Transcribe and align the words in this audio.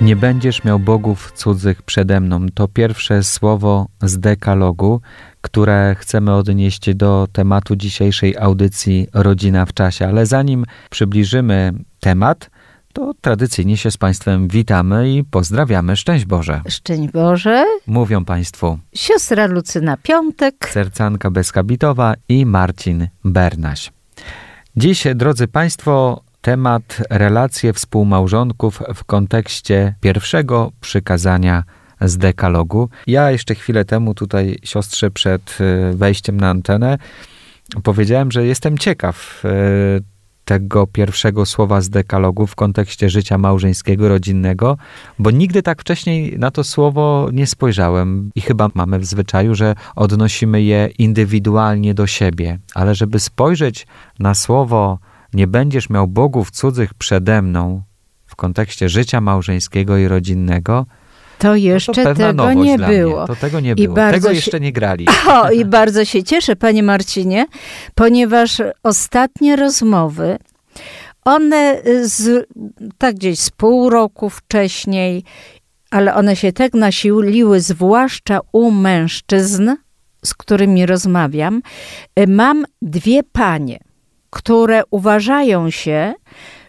Nie 0.00 0.16
będziesz 0.16 0.64
miał 0.64 0.78
bogów 0.78 1.32
cudzych 1.32 1.82
przede 1.82 2.20
mną. 2.20 2.46
To 2.54 2.68
pierwsze 2.68 3.22
słowo 3.22 3.86
z 4.02 4.18
dekalogu, 4.18 5.00
które 5.40 5.96
chcemy 5.98 6.34
odnieść 6.34 6.94
do 6.94 7.28
tematu 7.32 7.76
dzisiejszej 7.76 8.36
audycji 8.36 9.06
Rodzina 9.14 9.66
w 9.66 9.72
czasie. 9.72 10.06
Ale 10.06 10.26
zanim 10.26 10.64
przybliżymy 10.90 11.72
temat, 12.00 12.50
to 12.92 13.14
tradycyjnie 13.20 13.76
się 13.76 13.90
z 13.90 13.96
Państwem 13.96 14.48
witamy 14.48 15.10
i 15.10 15.24
pozdrawiamy. 15.24 15.96
Szczęść 15.96 16.24
Boże. 16.24 16.60
Szczęść 16.68 17.12
Boże. 17.12 17.64
Mówią 17.86 18.24
Państwu 18.24 18.78
siostra 18.94 19.46
Lucyna 19.46 19.96
Piątek, 19.96 20.68
sercanka 20.72 21.30
Beskabitowa 21.30 22.14
i 22.28 22.46
Marcin 22.46 23.08
Bernaś. 23.24 23.92
Dziś, 24.76 25.06
drodzy 25.14 25.48
Państwo, 25.48 26.22
temat 26.48 27.02
relacje 27.10 27.72
współmałżonków 27.72 28.82
w 28.94 29.04
kontekście 29.04 29.94
pierwszego 30.00 30.72
przykazania 30.80 31.64
z 32.00 32.18
dekalogu. 32.18 32.88
Ja 33.06 33.30
jeszcze 33.30 33.54
chwilę 33.54 33.84
temu 33.84 34.14
tutaj 34.14 34.58
siostrze 34.64 35.10
przed 35.10 35.58
y, 35.60 35.96
wejściem 35.96 36.40
na 36.40 36.50
antenę 36.50 36.98
powiedziałem, 37.82 38.32
że 38.32 38.46
jestem 38.46 38.78
ciekaw 38.78 39.44
y, 39.44 39.48
tego 40.44 40.86
pierwszego 40.86 41.46
słowa 41.46 41.80
z 41.80 41.90
dekalogu 41.90 42.46
w 42.46 42.54
kontekście 42.54 43.10
życia 43.10 43.38
małżeńskiego, 43.38 44.08
rodzinnego, 44.08 44.76
bo 45.18 45.30
nigdy 45.30 45.62
tak 45.62 45.80
wcześniej 45.80 46.38
na 46.38 46.50
to 46.50 46.64
słowo 46.64 47.28
nie 47.32 47.46
spojrzałem 47.46 48.30
i 48.34 48.40
chyba 48.40 48.68
mamy 48.74 48.98
w 48.98 49.04
zwyczaju, 49.04 49.54
że 49.54 49.74
odnosimy 49.96 50.62
je 50.62 50.88
indywidualnie 50.98 51.94
do 51.94 52.06
siebie, 52.06 52.58
ale 52.74 52.94
żeby 52.94 53.20
spojrzeć 53.20 53.86
na 54.18 54.34
słowo 54.34 54.98
nie 55.34 55.46
będziesz 55.46 55.90
miał 55.90 56.08
bogów 56.08 56.50
cudzych 56.50 56.94
przede 56.94 57.42
mną 57.42 57.82
w 58.26 58.36
kontekście 58.36 58.88
życia 58.88 59.20
małżeńskiego 59.20 59.96
i 59.96 60.08
rodzinnego, 60.08 60.86
to 61.38 61.56
jeszcze 61.56 62.04
no 62.04 62.14
to 62.14 62.14
tego 62.14 62.52
nie 62.52 62.78
było. 62.78 63.26
To 63.26 63.36
tego 63.36 63.60
nie 63.60 63.74
było. 63.74 63.94
Tego 63.94 64.30
jeszcze 64.30 64.50
się... 64.50 64.60
nie 64.60 64.72
grali. 64.72 65.06
O, 65.28 65.50
i 65.50 65.64
bardzo 65.64 66.04
się 66.04 66.22
cieszę, 66.22 66.56
panie 66.56 66.82
Marcinie, 66.82 67.46
ponieważ 67.94 68.62
ostatnie 68.82 69.56
rozmowy, 69.56 70.38
one 71.24 71.82
z, 72.02 72.48
tak 72.98 73.14
gdzieś 73.14 73.38
z 73.38 73.50
pół 73.50 73.90
roku 73.90 74.30
wcześniej, 74.30 75.24
ale 75.90 76.14
one 76.14 76.36
się 76.36 76.52
tak 76.52 76.74
nasiliły, 76.74 77.60
zwłaszcza 77.60 78.40
u 78.52 78.70
mężczyzn, 78.70 79.70
z 80.24 80.34
którymi 80.34 80.86
rozmawiam. 80.86 81.62
Mam 82.28 82.64
dwie 82.82 83.22
panie 83.22 83.78
które 84.30 84.82
uważają 84.90 85.70
się, 85.70 86.14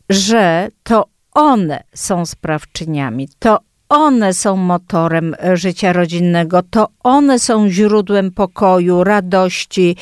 że 0.10 0.70
to 0.84 1.06
one 1.34 1.84
są 1.94 2.26
sprawczyniami, 2.26 3.30
to 3.40 3.60
one 3.90 4.34
są 4.34 4.56
motorem 4.56 5.36
życia 5.54 5.94
rodzinnego, 5.94 6.64
to 6.70 6.88
one 7.04 7.39
są 7.39 7.70
źródłem 7.70 8.32
pokoju, 8.32 9.04
radości, 9.04 9.95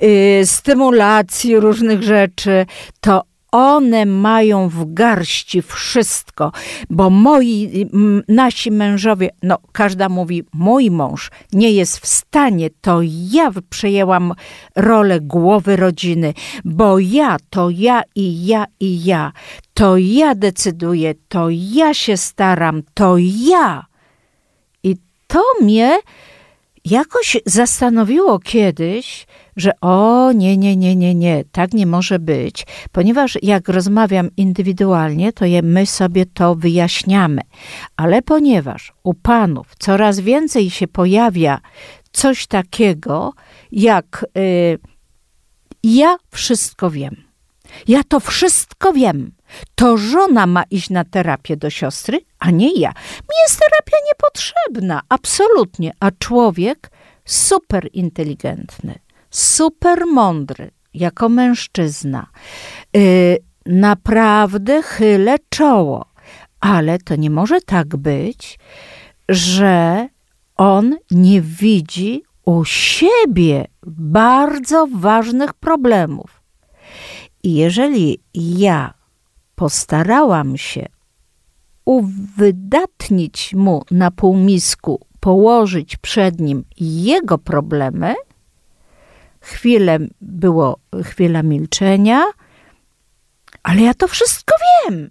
yy, 0.00 0.46
stymulacji 0.46 1.60
różnych 1.60 2.02
rzeczy, 2.02 2.66
to 3.00 3.22
one 3.52 4.06
mają 4.06 4.68
w 4.68 4.94
garści 4.94 5.62
wszystko, 5.62 6.52
bo 6.90 7.10
moi, 7.10 7.86
nasi 8.28 8.70
mężowie, 8.70 9.30
no 9.42 9.58
każda 9.72 10.08
mówi, 10.08 10.44
mój 10.52 10.90
mąż 10.90 11.30
nie 11.52 11.70
jest 11.70 11.98
w 11.98 12.06
stanie, 12.06 12.70
to 12.80 13.00
ja 13.02 13.50
przejęłam 13.70 14.34
rolę 14.76 15.20
głowy 15.20 15.76
rodziny, 15.76 16.34
bo 16.64 16.98
ja, 16.98 17.36
to 17.50 17.70
ja 17.70 18.02
i 18.14 18.46
ja 18.46 18.64
i 18.80 19.04
ja, 19.04 19.32
to 19.74 19.96
ja 19.96 20.34
decyduję, 20.34 21.14
to 21.28 21.48
ja 21.50 21.94
się 21.94 22.16
staram, 22.16 22.82
to 22.94 23.16
ja. 23.18 23.86
I 24.82 24.96
to 25.26 25.42
mnie 25.60 25.98
jakoś 26.84 27.36
zastanowiło 27.46 28.38
kiedyś, 28.38 29.26
że 29.58 29.80
o 29.80 30.32
nie, 30.32 30.56
nie, 30.56 30.76
nie, 30.76 30.96
nie, 30.96 31.14
nie, 31.14 31.44
tak 31.52 31.72
nie 31.72 31.86
może 31.86 32.18
być, 32.18 32.66
ponieważ 32.92 33.38
jak 33.42 33.68
rozmawiam 33.68 34.28
indywidualnie, 34.36 35.32
to 35.32 35.44
je, 35.44 35.62
my 35.62 35.86
sobie 35.86 36.26
to 36.26 36.54
wyjaśniamy. 36.54 37.40
Ale 37.96 38.22
ponieważ 38.22 38.92
u 39.02 39.14
panów 39.14 39.66
coraz 39.78 40.20
więcej 40.20 40.70
się 40.70 40.88
pojawia 40.88 41.60
coś 42.12 42.46
takiego, 42.46 43.32
jak 43.72 44.26
y, 44.38 44.78
ja 45.82 46.16
wszystko 46.30 46.90
wiem. 46.90 47.16
Ja 47.88 48.00
to 48.08 48.20
wszystko 48.20 48.92
wiem. 48.92 49.32
To 49.74 49.96
żona 49.96 50.46
ma 50.46 50.62
iść 50.70 50.90
na 50.90 51.04
terapię 51.04 51.56
do 51.56 51.70
siostry, 51.70 52.20
a 52.38 52.50
nie 52.50 52.80
ja. 52.80 52.88
Mi 53.20 53.36
jest 53.42 53.60
terapia 53.60 53.96
niepotrzebna, 54.06 55.00
absolutnie. 55.08 55.92
A 56.00 56.10
człowiek 56.10 56.90
super 57.24 57.88
inteligentny, 57.92 58.98
super 59.30 60.06
mądry, 60.06 60.70
jako 60.94 61.28
mężczyzna. 61.28 62.26
Yy, 62.94 63.38
naprawdę 63.66 64.82
chylę 64.82 65.36
czoło, 65.48 66.06
ale 66.60 66.98
to 66.98 67.16
nie 67.16 67.30
może 67.30 67.60
tak 67.60 67.96
być, 67.96 68.58
że 69.28 70.08
on 70.56 70.96
nie 71.10 71.40
widzi 71.42 72.22
u 72.44 72.64
siebie 72.64 73.66
bardzo 73.86 74.86
ważnych 74.94 75.54
problemów. 75.54 76.42
I 77.42 77.54
jeżeli 77.54 78.20
ja 78.34 78.94
postarałam 79.54 80.56
się 80.56 80.86
uwydatnić 81.84 83.54
mu 83.54 83.82
na 83.90 84.10
półmisku, 84.10 85.00
położyć 85.20 85.96
przed 85.96 86.40
nim 86.40 86.64
jego 86.80 87.38
problemy, 87.38 88.14
chwilę 89.48 89.98
było 90.20 90.78
chwila 91.04 91.42
milczenia, 91.42 92.24
ale 93.62 93.82
ja 93.82 93.94
to 93.94 94.08
wszystko 94.08 94.54
wiem. 94.60 95.10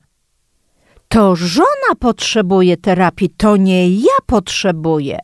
To 1.07 1.35
żona 1.35 1.91
potrzebuje 1.99 2.77
terapii, 2.77 3.29
to 3.29 3.57
nie 3.57 3.89
ja 3.89 4.17
potrzebuję. 4.25 5.19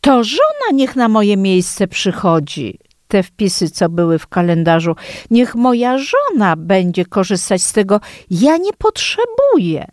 To 0.00 0.24
żona 0.24 0.68
niech 0.72 0.96
na 0.96 1.08
moje 1.08 1.36
miejsce 1.36 1.88
przychodzi. 1.88 2.78
Te 3.08 3.22
wpisy, 3.22 3.70
co 3.70 3.88
były 3.88 4.18
w 4.18 4.26
kalendarzu, 4.26 4.96
niech 5.30 5.54
moja 5.54 5.98
żona 5.98 6.56
będzie 6.56 7.04
korzystać 7.04 7.62
z 7.62 7.72
tego. 7.72 8.00
Ja 8.30 8.56
nie 8.56 8.72
potrzebuję. 8.72 9.86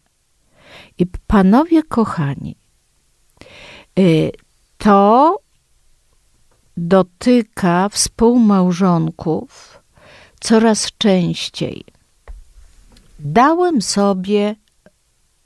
I 0.97 1.05
panowie 1.27 1.83
kochani, 1.83 2.55
y, 3.99 4.31
to 4.77 5.37
dotyka 6.81 7.89
współmałżonków 7.89 9.81
coraz 10.39 10.91
częściej. 10.97 11.83
Dałem 13.19 13.81
sobie 13.81 14.55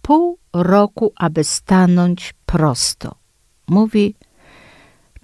pół 0.02 0.38
roku, 0.54 1.14
aby 1.16 1.44
stanąć 1.44 2.34
prosto. 2.46 3.16
Mówi 3.68 4.16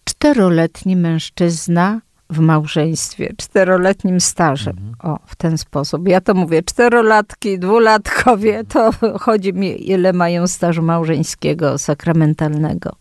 czteroletni 0.04 0.96
mężczyzna 0.96 2.02
w 2.30 2.40
małżeństwie, 2.40 3.34
czteroletnim 3.38 4.22
stażem. 4.22 4.78
Mhm. 4.78 4.96
O, 5.13 5.19
w 5.25 5.36
ten 5.36 5.58
sposób. 5.58 6.08
Ja 6.08 6.22
to 6.22 6.34
mówię, 6.34 6.63
czterolatki, 6.63 7.60
dwulatkowie, 7.60 8.63
to 8.63 8.92
chodzi 9.25 9.54
mi, 9.54 9.90
ile 9.92 10.13
mają 10.13 10.48
stażu 10.48 10.81
małżeńskiego, 10.81 11.78
sakramentalnego. 11.78 12.96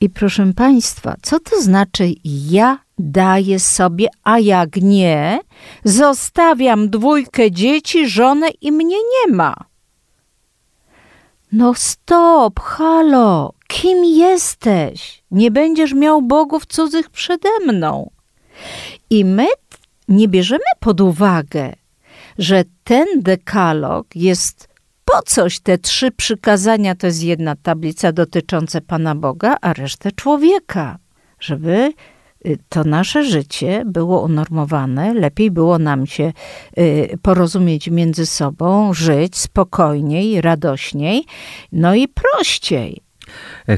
I 0.00 0.10
proszę 0.10 0.52
Państwa, 0.56 1.16
co 1.22 1.40
to 1.40 1.62
znaczy 1.62 2.14
ja 2.24 2.78
daję 2.98 3.58
sobie, 3.58 4.08
a 4.24 4.38
jak 4.38 4.76
nie, 4.76 5.40
zostawiam 5.84 6.90
dwójkę 6.90 7.50
dzieci, 7.50 8.08
żonę 8.08 8.48
i 8.60 8.72
mnie 8.72 8.96
nie 8.96 9.34
ma? 9.34 9.54
No 11.52 11.74
stop, 11.74 12.60
halo, 12.60 13.52
kim 13.68 14.04
jesteś? 14.04 15.22
Nie 15.30 15.50
będziesz 15.50 15.92
miał 15.94 16.22
bogów 16.22 16.66
cudzych 16.66 17.10
przede 17.10 17.48
mną. 17.66 18.10
I 19.10 19.24
my 19.24 19.46
nie 20.08 20.28
bierzemy 20.28 20.64
pod 20.80 21.00
uwagę, 21.00 21.72
że 22.38 22.64
ten 22.84 23.06
dekalog 23.16 24.06
jest 24.16 24.67
to 25.12 25.22
coś, 25.26 25.60
te 25.60 25.78
trzy 25.78 26.10
przykazania 26.10 26.94
to 26.94 27.06
jest 27.06 27.22
jedna 27.22 27.56
tablica 27.56 28.12
dotycząca 28.12 28.80
Pana 28.80 29.14
Boga, 29.14 29.56
a 29.60 29.72
resztę 29.72 30.12
człowieka. 30.12 30.98
Żeby 31.40 31.92
y, 32.46 32.58
to 32.68 32.84
nasze 32.84 33.24
życie 33.24 33.82
było 33.86 34.22
unormowane, 34.22 35.14
lepiej 35.14 35.50
było 35.50 35.78
nam 35.78 36.06
się 36.06 36.32
y, 36.78 37.18
porozumieć 37.22 37.90
między 37.90 38.26
sobą, 38.26 38.94
żyć 38.94 39.36
spokojniej, 39.36 40.40
radośniej, 40.40 41.24
no 41.72 41.94
i 41.94 42.08
prościej. 42.08 43.02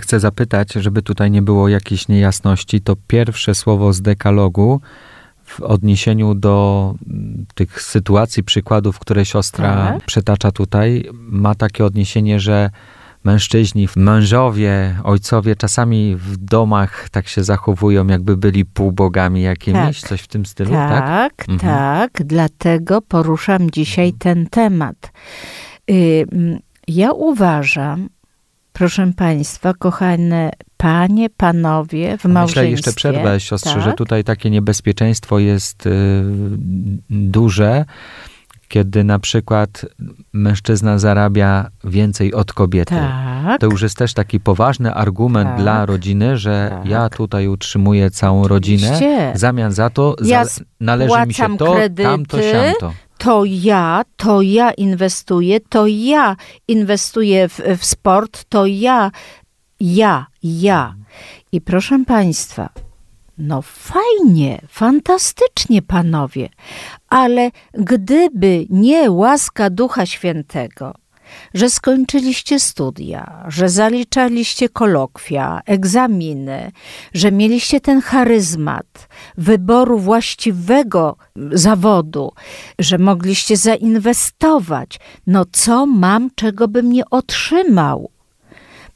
Chcę 0.00 0.20
zapytać, 0.20 0.72
żeby 0.72 1.02
tutaj 1.02 1.30
nie 1.30 1.42
było 1.42 1.68
jakiejś 1.68 2.08
niejasności, 2.08 2.80
to 2.80 2.96
pierwsze 3.06 3.54
słowo 3.54 3.92
z 3.92 4.02
dekalogu 4.02 4.80
w 5.50 5.60
odniesieniu 5.60 6.34
do 6.34 6.94
mm, 7.06 7.46
tych 7.54 7.82
sytuacji, 7.82 8.44
przykładów, 8.44 8.98
które 8.98 9.24
siostra 9.24 9.74
tak. 9.92 10.06
przytacza 10.06 10.52
tutaj, 10.52 11.08
ma 11.12 11.54
takie 11.54 11.84
odniesienie, 11.84 12.40
że 12.40 12.70
mężczyźni, 13.24 13.88
mężowie, 13.96 14.96
ojcowie 15.04 15.56
czasami 15.56 16.16
w 16.16 16.36
domach 16.36 17.08
tak 17.08 17.28
się 17.28 17.44
zachowują, 17.44 18.06
jakby 18.06 18.36
byli 18.36 18.64
półbogami 18.64 19.42
jakimiś, 19.42 20.00
tak. 20.00 20.08
coś 20.08 20.20
w 20.20 20.28
tym 20.28 20.46
stylu, 20.46 20.70
tak? 20.70 21.04
Tak, 21.06 21.48
mhm. 21.48 21.58
tak. 21.58 22.26
Dlatego 22.26 23.02
poruszam 23.02 23.70
dzisiaj 23.70 24.06
mhm. 24.06 24.18
ten 24.18 24.46
temat. 24.46 25.12
Y, 25.90 26.26
ja 26.88 27.12
uważam, 27.12 28.08
proszę 28.72 29.12
Państwa, 29.16 29.74
kochane 29.74 30.50
panie, 30.76 31.30
panowie 31.30 32.18
w 32.18 32.24
małżeństwie. 32.24 32.60
Myślę, 32.60 32.70
jeszcze 32.70 32.92
przerwę 32.92 33.40
siostrze, 33.40 33.74
tak? 33.74 33.82
że 33.82 33.92
tutaj 33.92 34.24
takie 34.24 34.50
niebezpieczeństwo 34.50 35.38
jest 35.38 35.86
y, 35.86 35.90
duże, 37.10 37.84
kiedy 38.68 39.04
na 39.04 39.18
przykład 39.18 39.86
mężczyzna 40.32 40.98
zarabia 40.98 41.70
więcej 41.84 42.34
od 42.34 42.52
kobiety. 42.52 42.94
Tak. 42.94 43.60
To 43.60 43.66
już 43.66 43.82
jest 43.82 43.96
też 43.96 44.14
taki 44.14 44.40
poważny 44.40 44.94
argument 44.94 45.50
tak. 45.50 45.58
dla 45.58 45.86
rodziny, 45.86 46.36
że 46.36 46.68
tak. 46.70 46.86
ja 46.86 47.08
tutaj 47.08 47.48
utrzymuję 47.48 48.10
całą 48.10 48.48
rodzinę, 48.48 49.00
w 49.34 49.38
zamian 49.38 49.72
za 49.72 49.90
to 49.90 50.16
ja 50.24 50.44
za, 50.44 50.60
należy 50.80 51.26
mi 51.26 51.34
się 51.34 51.56
to, 51.56 51.72
kredyty, 51.72 52.02
tamto, 52.02 52.42
siamto 52.42 52.92
to 53.20 53.44
ja, 53.44 54.04
to 54.16 54.42
ja 54.42 54.72
inwestuję, 54.72 55.60
to 55.60 55.86
ja 55.86 56.36
inwestuję 56.68 57.48
w, 57.48 57.60
w 57.78 57.84
sport, 57.84 58.44
to 58.48 58.66
ja, 58.66 59.10
ja, 59.80 60.26
ja. 60.42 60.94
I 61.52 61.60
proszę 61.60 62.04
Państwa, 62.06 62.68
no 63.38 63.62
fajnie, 63.62 64.60
fantastycznie, 64.68 65.82
panowie, 65.82 66.48
ale 67.08 67.50
gdyby 67.74 68.66
nie 68.70 69.10
łaska 69.10 69.70
Ducha 69.70 70.06
Świętego, 70.06 70.94
że 71.54 71.70
skończyliście 71.70 72.60
studia, 72.60 73.44
że 73.48 73.68
zaliczaliście 73.68 74.68
kolokwia, 74.68 75.60
egzaminy, 75.66 76.72
że 77.14 77.32
mieliście 77.32 77.80
ten 77.80 78.00
charyzmat 78.00 79.08
wyboru 79.36 79.98
właściwego 79.98 81.16
zawodu, 81.52 82.32
że 82.78 82.98
mogliście 82.98 83.56
zainwestować. 83.56 85.00
No 85.26 85.44
co 85.52 85.86
mam, 85.86 86.30
czego 86.34 86.68
bym 86.68 86.92
nie 86.92 87.10
otrzymał? 87.10 88.10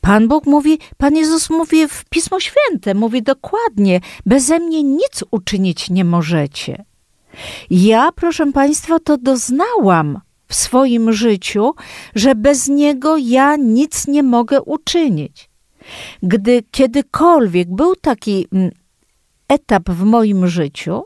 Pan 0.00 0.28
Bóg 0.28 0.46
mówi, 0.46 0.78
Pan 0.96 1.16
Jezus 1.16 1.50
mówi 1.50 1.88
w 1.88 2.04
Pismo 2.04 2.40
Święte, 2.40 2.94
mówi 2.94 3.22
dokładnie, 3.22 4.00
beze 4.26 4.58
mnie 4.58 4.82
nic 4.82 5.24
uczynić 5.30 5.90
nie 5.90 6.04
możecie. 6.04 6.84
Ja, 7.70 8.12
proszę 8.14 8.52
Państwa, 8.52 8.98
to 8.98 9.18
doznałam 9.18 10.20
w 10.54 10.56
swoim 10.56 11.12
życiu, 11.12 11.74
że 12.14 12.34
bez 12.34 12.68
Niego 12.68 13.16
ja 13.16 13.56
nic 13.56 14.06
nie 14.06 14.22
mogę 14.22 14.62
uczynić. 14.62 15.50
Gdy 16.22 16.62
kiedykolwiek 16.70 17.74
był 17.74 17.96
taki 17.96 18.46
mm, 18.52 18.70
etap 19.48 19.90
w 19.90 20.04
moim 20.04 20.46
życiu, 20.46 21.02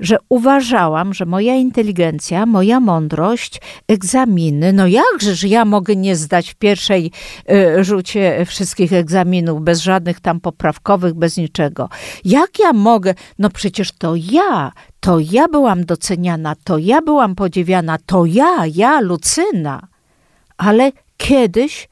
że 0.00 0.16
uważałam, 0.28 1.14
że 1.14 1.26
moja 1.26 1.54
inteligencja, 1.54 2.46
moja 2.46 2.80
mądrość, 2.80 3.60
egzaminy, 3.88 4.72
no 4.72 4.86
jakżeż 4.86 5.44
ja 5.44 5.64
mogę 5.64 5.96
nie 5.96 6.16
zdać 6.16 6.50
w 6.50 6.54
pierwszej 6.54 7.10
y, 7.50 7.84
rzucie 7.84 8.44
wszystkich 8.46 8.92
egzaminów, 8.92 9.62
bez 9.62 9.80
żadnych 9.80 10.20
tam 10.20 10.40
poprawkowych, 10.40 11.14
bez 11.14 11.36
niczego. 11.36 11.88
Jak 12.24 12.58
ja 12.58 12.72
mogę? 12.72 13.14
No 13.38 13.50
przecież 13.50 13.92
to 13.92 14.14
ja, 14.16 14.72
to 15.00 15.18
ja 15.18 15.48
byłam 15.48 15.84
doceniana, 15.84 16.54
to 16.64 16.78
ja 16.78 17.02
byłam 17.02 17.34
podziwiana, 17.34 17.98
to 18.06 18.26
ja, 18.26 18.56
ja, 18.74 19.00
Lucyna. 19.00 19.88
Ale 20.56 20.92
kiedyś 21.16 21.88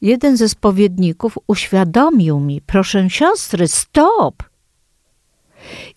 jeden 0.00 0.36
ze 0.36 0.48
spowiedników 0.48 1.38
uświadomił 1.46 2.40
mi, 2.40 2.60
proszę 2.60 3.10
siostry, 3.10 3.68
stop, 3.68 4.47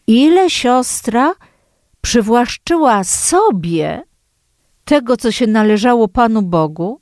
ile 0.08 0.50
siostra 0.50 1.34
przywłaszczyła 2.02 3.04
sobie 3.04 4.04
tego, 4.86 5.18
co 5.18 5.32
się 5.32 5.48
należało 5.48 6.08
Panu 6.08 6.42
Bogu, 6.42 7.02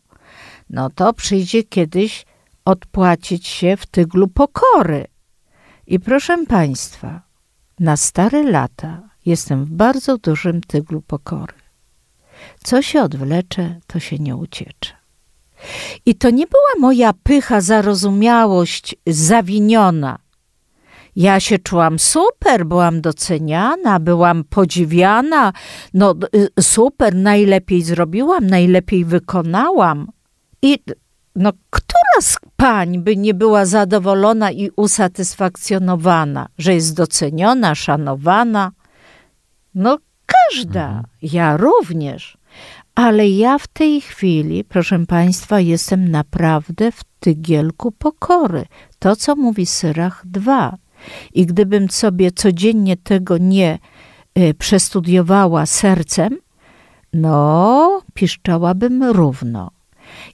no 0.69 0.89
to 0.89 1.13
przyjdzie 1.13 1.63
kiedyś 1.63 2.25
odpłacić 2.65 3.47
się 3.47 3.77
w 3.77 3.85
tyglu 3.85 4.27
pokory. 4.27 5.07
I 5.87 5.99
proszę 5.99 6.45
Państwa, 6.45 7.21
na 7.79 7.97
stare 7.97 8.43
lata 8.43 9.09
jestem 9.25 9.65
w 9.65 9.71
bardzo 9.71 10.17
dużym 10.17 10.61
tyglu 10.61 11.01
pokory. 11.01 11.53
Co 12.63 12.81
się 12.81 13.01
odwlecze, 13.01 13.79
to 13.87 13.99
się 13.99 14.17
nie 14.19 14.35
uciecze. 14.35 14.93
I 16.05 16.15
to 16.15 16.29
nie 16.29 16.47
była 16.47 16.79
moja 16.79 17.13
pycha, 17.13 17.61
zarozumiałość 17.61 18.95
zawiniona, 19.07 20.19
ja 21.19 21.39
się 21.39 21.59
czułam 21.59 21.99
super, 21.99 22.65
byłam 22.65 23.01
doceniana, 23.01 23.99
byłam 23.99 24.43
podziwiana. 24.43 25.53
No 25.93 26.15
y, 26.35 26.63
super, 26.63 27.15
najlepiej 27.15 27.81
zrobiłam, 27.81 28.47
najlepiej 28.47 29.05
wykonałam. 29.05 30.07
I 30.61 30.79
no, 31.35 31.53
która 31.69 32.21
z 32.21 32.37
pań 32.55 32.99
by 32.99 33.17
nie 33.17 33.33
była 33.33 33.65
zadowolona 33.65 34.51
i 34.51 34.69
usatysfakcjonowana, 34.75 36.47
że 36.57 36.73
jest 36.73 36.95
doceniona, 36.95 37.75
szanowana? 37.75 38.71
No, 39.75 39.97
każda, 40.25 40.87
mhm. 40.87 41.05
ja 41.21 41.57
również. 41.57 42.37
Ale 42.95 43.29
ja 43.29 43.57
w 43.57 43.67
tej 43.67 44.01
chwili, 44.01 44.63
proszę 44.63 45.05
Państwa, 45.05 45.59
jestem 45.59 46.11
naprawdę 46.11 46.91
w 46.91 47.03
tygielku 47.19 47.91
pokory. 47.91 48.65
To, 48.99 49.15
co 49.15 49.35
mówi 49.35 49.65
Syrach 49.65 50.21
2. 50.25 50.77
I 51.33 51.45
gdybym 51.45 51.89
sobie 51.89 52.31
codziennie 52.31 52.97
tego 52.97 53.37
nie 53.37 53.79
y, 54.37 54.53
przestudiowała 54.53 55.65
sercem, 55.65 56.37
no, 57.13 58.01
piszczałabym 58.13 59.03
równo. 59.03 59.71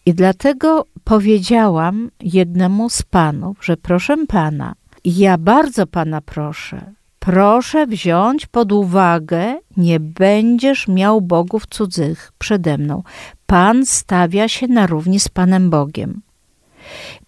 I 0.05 0.13
dlatego 0.13 0.85
powiedziałam 1.03 2.11
jednemu 2.21 2.89
z 2.89 3.03
panów, 3.03 3.57
że 3.61 3.77
proszę 3.77 4.17
pana, 4.27 4.75
ja 5.05 5.37
bardzo 5.37 5.87
pana 5.87 6.21
proszę, 6.21 6.93
proszę 7.19 7.87
wziąć 7.87 8.45
pod 8.45 8.71
uwagę, 8.71 9.59
nie 9.77 9.99
będziesz 9.99 10.87
miał 10.87 11.21
bogów 11.21 11.63
cudzych 11.69 12.31
przede 12.37 12.77
mną. 12.77 13.03
Pan 13.45 13.85
stawia 13.85 14.47
się 14.47 14.67
na 14.67 14.87
równi 14.87 15.19
z 15.19 15.29
Panem 15.29 15.69
Bogiem. 15.69 16.21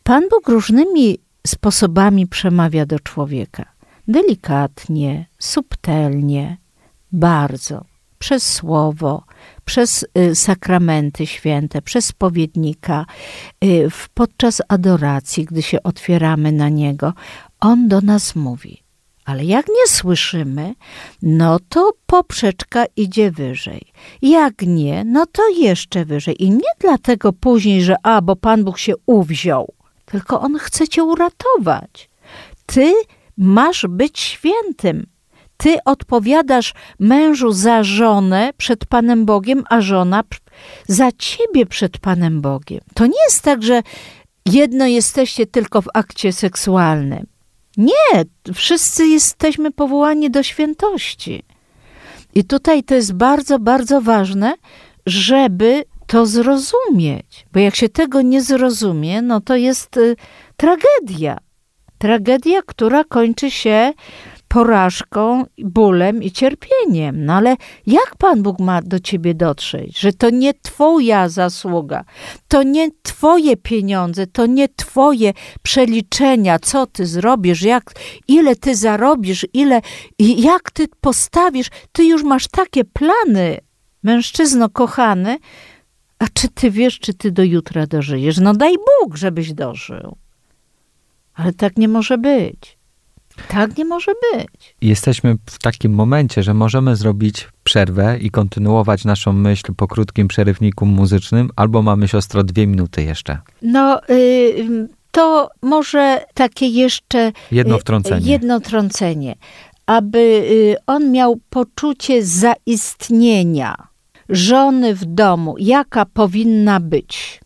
Pan 0.03 0.23
Bóg 0.29 0.49
różnymi 0.49 1.17
sposobami 1.47 2.27
przemawia 2.27 2.85
do 2.85 2.99
człowieka. 2.99 3.65
Delikatnie, 4.07 5.25
subtelnie, 5.39 6.57
bardzo, 7.11 7.85
przez 8.19 8.53
słowo, 8.53 9.23
przez 9.65 10.05
y, 10.17 10.35
sakramenty 10.35 11.27
święte, 11.27 11.81
przez 11.81 12.05
spowiednika, 12.05 13.05
y, 13.63 13.89
podczas 14.13 14.61
adoracji, 14.67 15.45
gdy 15.45 15.61
się 15.61 15.83
otwieramy 15.83 16.51
na 16.51 16.69
niego, 16.69 17.13
on 17.59 17.87
do 17.87 18.01
nas 18.01 18.35
mówi. 18.35 18.83
Ale 19.25 19.45
jak 19.45 19.67
nie 19.67 19.87
słyszymy, 19.87 20.75
no 21.21 21.59
to 21.69 21.91
poprzeczka 22.05 22.85
idzie 22.95 23.31
wyżej. 23.31 23.81
Jak 24.21 24.61
nie, 24.61 25.03
no 25.05 25.25
to 25.25 25.49
jeszcze 25.49 26.05
wyżej. 26.05 26.43
I 26.43 26.51
nie 26.51 26.71
dlatego 26.79 27.33
później, 27.33 27.81
że 27.81 27.95
a, 28.03 28.21
bo 28.21 28.35
Pan 28.35 28.63
Bóg 28.63 28.77
się 28.77 28.93
uwziął, 29.05 29.73
tylko 30.11 30.41
On 30.41 30.57
chce 30.57 30.87
cię 30.87 31.03
uratować. 31.03 32.09
Ty 32.65 32.93
masz 33.37 33.85
być 33.89 34.19
świętym. 34.19 35.07
Ty 35.57 35.77
odpowiadasz 35.85 36.73
mężu 36.99 37.51
za 37.51 37.83
żonę 37.83 38.51
przed 38.57 38.85
Panem 38.85 39.25
Bogiem, 39.25 39.63
a 39.69 39.81
żona 39.81 40.23
za 40.87 41.11
ciebie 41.17 41.65
przed 41.65 41.97
Panem 41.97 42.41
Bogiem. 42.41 42.81
To 42.93 43.05
nie 43.05 43.23
jest 43.27 43.41
tak, 43.41 43.63
że 43.63 43.81
jedno 44.45 44.85
jesteście 44.85 45.45
tylko 45.45 45.81
w 45.81 45.87
akcie 45.93 46.33
seksualnym. 46.33 47.27
Nie, 47.77 48.25
wszyscy 48.53 49.07
jesteśmy 49.07 49.71
powołani 49.71 50.31
do 50.31 50.43
świętości. 50.43 51.43
I 52.35 52.43
tutaj 52.43 52.83
to 52.83 52.95
jest 52.95 53.13
bardzo, 53.13 53.59
bardzo 53.59 54.01
ważne, 54.01 54.53
żeby 55.05 55.83
to 56.07 56.25
zrozumieć. 56.25 57.45
Bo 57.53 57.59
jak 57.59 57.75
się 57.75 57.89
tego 57.89 58.21
nie 58.21 58.41
zrozumie, 58.41 59.21
no 59.21 59.41
to 59.41 59.55
jest 59.55 59.97
y, 59.97 60.15
tragedia. 60.57 61.37
Tragedia, 61.97 62.61
która 62.61 63.03
kończy 63.03 63.51
się 63.51 63.93
porażką, 64.47 65.45
bólem 65.57 66.23
i 66.23 66.31
cierpieniem. 66.31 67.25
No 67.25 67.33
ale 67.33 67.55
jak 67.87 68.15
Pan 68.17 68.43
Bóg 68.43 68.59
ma 68.59 68.81
do 68.81 68.99
ciebie 68.99 69.33
dotrzeć? 69.33 69.99
Że 69.99 70.13
to 70.13 70.29
nie 70.29 70.53
Twoja 70.53 71.29
zasługa, 71.29 72.03
to 72.47 72.63
nie 72.63 72.89
Twoje 73.03 73.57
pieniądze, 73.57 74.27
to 74.27 74.45
nie 74.45 74.69
Twoje 74.69 75.33
przeliczenia, 75.61 76.59
co 76.59 76.85
Ty 76.85 77.05
zrobisz, 77.05 77.61
jak, 77.61 77.91
ile 78.27 78.55
Ty 78.55 78.75
zarobisz, 78.75 79.45
ile, 79.53 79.81
jak 80.19 80.71
Ty 80.71 80.87
postawisz. 81.01 81.67
Ty 81.91 82.05
już 82.05 82.23
masz 82.23 82.47
takie 82.47 82.83
plany, 82.83 83.57
mężczyzno 84.03 84.69
kochany, 84.69 85.37
a 86.19 86.25
czy 86.33 86.47
Ty 86.49 86.71
wiesz, 86.71 86.99
czy 86.99 87.13
Ty 87.13 87.31
do 87.31 87.43
jutra 87.43 87.87
dożyjesz? 87.87 88.37
No 88.37 88.53
daj 88.53 88.73
Bóg, 88.75 89.17
żebyś 89.17 89.53
dożył. 89.53 90.17
Ale 91.33 91.53
tak 91.53 91.77
nie 91.77 91.87
może 91.87 92.17
być. 92.17 92.77
Tak 93.47 93.77
nie 93.77 93.85
może 93.85 94.11
być. 94.33 94.75
Jesteśmy 94.81 95.35
w 95.45 95.59
takim 95.59 95.93
momencie, 95.93 96.43
że 96.43 96.53
możemy 96.53 96.95
zrobić 96.95 97.47
przerwę 97.63 98.17
i 98.17 98.31
kontynuować 98.31 99.05
naszą 99.05 99.33
myśl 99.33 99.73
po 99.73 99.87
krótkim 99.87 100.27
przerywniku 100.27 100.85
muzycznym, 100.85 101.49
albo 101.55 101.81
mamy 101.81 102.07
siostro 102.07 102.43
dwie 102.43 102.67
minuty 102.67 103.03
jeszcze. 103.03 103.39
No, 103.61 104.01
y, 104.09 104.87
to 105.11 105.49
może 105.61 106.25
takie 106.33 106.67
jeszcze. 106.67 107.31
Jedno 107.51 107.75
y, 107.75 107.79
wtrącenie. 107.79 108.31
Jedno 108.31 108.59
trącenie. 108.59 109.35
Aby 109.85 110.19
y, 110.19 110.75
on 110.87 111.11
miał 111.11 111.39
poczucie 111.49 112.25
zaistnienia 112.25 113.87
żony 114.29 114.95
w 114.95 115.05
domu, 115.05 115.55
jaka 115.59 116.05
powinna 116.05 116.79
być. 116.79 117.41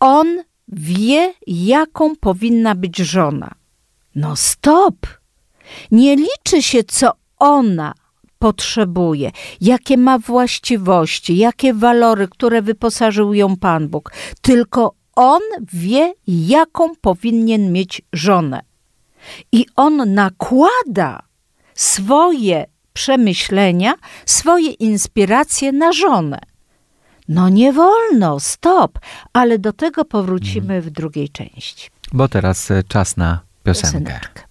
On 0.00 0.26
wie, 0.68 1.34
jaką 1.46 2.16
powinna 2.16 2.74
być 2.74 2.96
żona. 2.96 3.54
No 4.14 4.36
stop! 4.36 5.06
Nie 5.90 6.16
liczy 6.16 6.62
się, 6.62 6.84
co 6.84 7.12
ona 7.38 7.94
potrzebuje, 8.38 9.30
jakie 9.60 9.96
ma 9.96 10.18
właściwości, 10.18 11.36
jakie 11.36 11.74
walory, 11.74 12.28
które 12.28 12.62
wyposażył 12.62 13.34
ją 13.34 13.56
Pan 13.56 13.88
Bóg. 13.88 14.12
Tylko 14.40 14.94
on 15.14 15.40
wie, 15.72 16.14
jaką 16.26 16.96
powinien 17.00 17.72
mieć 17.72 18.02
żonę. 18.12 18.60
I 19.52 19.66
on 19.76 20.14
nakłada 20.14 21.22
swoje 21.74 22.66
przemyślenia, 22.96 23.94
swoje 24.26 24.70
inspiracje 24.70 25.72
na 25.72 25.92
żonę. 25.92 26.38
No 27.28 27.48
nie 27.48 27.72
wolno, 27.72 28.40
stop, 28.40 28.98
ale 29.32 29.58
do 29.58 29.72
tego 29.72 30.04
powrócimy 30.04 30.74
mhm. 30.74 30.82
w 30.82 30.90
drugiej 30.90 31.28
części. 31.28 31.90
Bo 32.12 32.28
teraz 32.28 32.70
e, 32.70 32.82
czas 32.82 33.16
na 33.16 33.40
piosenkę. 33.64 33.98
piosenkę. 33.98 34.45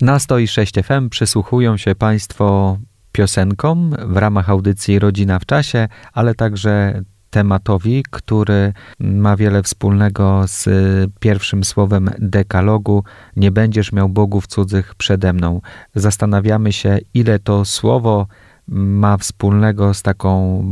Na 0.00 0.18
106 0.18 0.74
FM 0.84 1.08
przysłuchują 1.08 1.76
się 1.76 1.94
Państwo 1.94 2.78
piosenkom 3.12 3.96
w 3.98 4.16
ramach 4.16 4.50
audycji 4.50 4.98
Rodzina 4.98 5.38
w 5.38 5.46
czasie, 5.46 5.88
ale 6.12 6.34
także 6.34 7.02
tematowi, 7.30 8.02
który 8.10 8.72
ma 9.00 9.36
wiele 9.36 9.62
wspólnego 9.62 10.42
z 10.46 10.68
pierwszym 11.20 11.64
słowem 11.64 12.10
dekalogu: 12.18 13.04
Nie 13.36 13.50
będziesz 13.50 13.92
miał 13.92 14.08
bogów 14.08 14.46
cudzych 14.46 14.94
przede 14.94 15.32
mną. 15.32 15.60
Zastanawiamy 15.94 16.72
się, 16.72 16.98
ile 17.14 17.38
to 17.38 17.64
słowo 17.64 18.26
ma 18.70 19.16
wspólnego 19.16 19.94
z 19.94 20.02
taką 20.02 20.64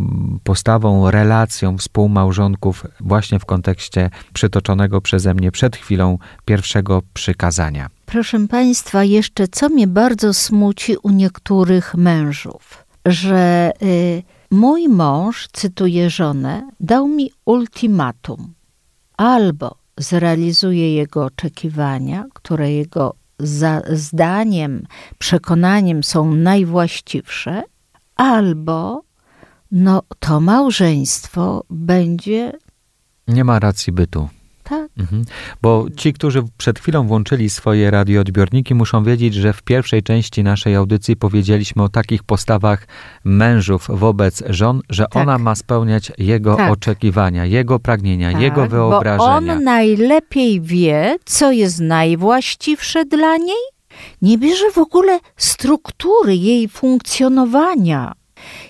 postawą, 0.44 1.10
relacją 1.10 1.78
współmałżonków, 1.78 2.86
właśnie 3.00 3.38
w 3.38 3.44
kontekście 3.44 4.10
przytoczonego 4.32 5.00
przeze 5.00 5.34
mnie 5.34 5.52
przed 5.52 5.76
chwilą 5.76 6.18
pierwszego 6.44 7.02
przykazania. 7.14 7.88
Proszę 8.06 8.46
Państwa, 8.48 9.04
jeszcze 9.04 9.48
co 9.48 9.68
mnie 9.68 9.86
bardzo 9.86 10.34
smuci 10.34 10.96
u 10.96 11.10
niektórych 11.10 11.94
mężów, 11.94 12.84
że 13.06 13.72
y, 13.82 14.22
mój 14.50 14.88
mąż, 14.88 15.48
cytuję 15.52 16.10
żonę, 16.10 16.70
dał 16.80 17.08
mi 17.08 17.30
ultimatum. 17.44 18.54
Albo 19.16 19.76
zrealizuje 19.98 20.94
jego 20.94 21.24
oczekiwania, 21.24 22.24
które 22.34 22.72
jego 22.72 23.14
za, 23.38 23.82
zdaniem, 23.92 24.86
przekonaniem 25.18 26.02
są 26.02 26.34
najwłaściwsze, 26.34 27.62
albo 28.18 29.02
no, 29.72 30.02
to 30.18 30.40
małżeństwo 30.40 31.64
będzie. 31.70 32.52
Nie 33.28 33.44
ma 33.44 33.58
racji 33.58 33.92
bytu. 33.92 34.28
Tak. 34.64 34.90
Mhm. 34.98 35.24
Bo 35.62 35.86
ci, 35.96 36.12
którzy 36.12 36.42
przed 36.58 36.78
chwilą 36.78 37.06
włączyli 37.06 37.50
swoje 37.50 37.90
radioodbiorniki, 37.90 38.74
muszą 38.74 39.04
wiedzieć, 39.04 39.34
że 39.34 39.52
w 39.52 39.62
pierwszej 39.62 40.02
części 40.02 40.42
naszej 40.44 40.74
audycji 40.74 41.16
powiedzieliśmy 41.16 41.82
o 41.82 41.88
takich 41.88 42.22
postawach 42.22 42.86
mężów 43.24 43.86
wobec 43.88 44.42
żon, 44.48 44.80
że 44.90 45.04
tak. 45.04 45.16
ona 45.16 45.38
ma 45.38 45.54
spełniać 45.54 46.12
jego 46.18 46.56
tak. 46.56 46.72
oczekiwania, 46.72 47.44
jego 47.44 47.78
pragnienia, 47.78 48.32
tak, 48.32 48.40
jego 48.40 48.66
wyobrażenia. 48.66 49.40
Bo 49.40 49.52
on 49.52 49.64
najlepiej 49.64 50.60
wie, 50.60 51.16
co 51.24 51.52
jest 51.52 51.80
najwłaściwsze 51.80 53.04
dla 53.04 53.36
niej. 53.36 53.77
Nie 54.22 54.38
bierze 54.38 54.70
w 54.70 54.78
ogóle 54.78 55.20
struktury 55.36 56.36
jej 56.36 56.68
funkcjonowania, 56.68 58.12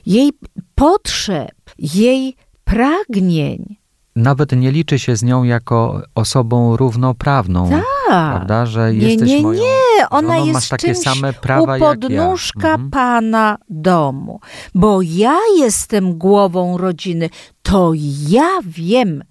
jej 0.06 0.32
potrzeb, 0.74 1.54
jej 1.78 2.36
pragnień 2.64 3.78
nawet 4.18 4.52
nie 4.52 4.72
liczy 4.72 4.98
się 4.98 5.16
z 5.16 5.22
nią 5.22 5.42
jako 5.42 6.02
osobą 6.14 6.76
równoprawną. 6.76 7.70
Tak. 7.70 7.84
Prawda, 8.08 8.66
że 8.66 8.94
nie, 8.94 9.08
jesteś 9.08 9.28
nie, 9.28 9.42
moją 9.42 9.62
nie, 9.62 10.08
ona 10.10 10.38
jest 10.38 10.52
masz 10.52 10.68
takie 10.68 10.94
same 10.94 11.32
prawa 11.32 11.76
u 11.76 11.78
podnóżka 11.78 12.68
ja. 12.68 12.74
Mhm. 12.74 12.90
pana 12.90 13.58
domu. 13.70 14.40
Bo 14.74 15.02
ja 15.02 15.38
jestem 15.58 16.18
głową 16.18 16.78
rodziny, 16.78 17.30
to 17.62 17.92
ja 18.28 18.48
wiem, 18.64 19.22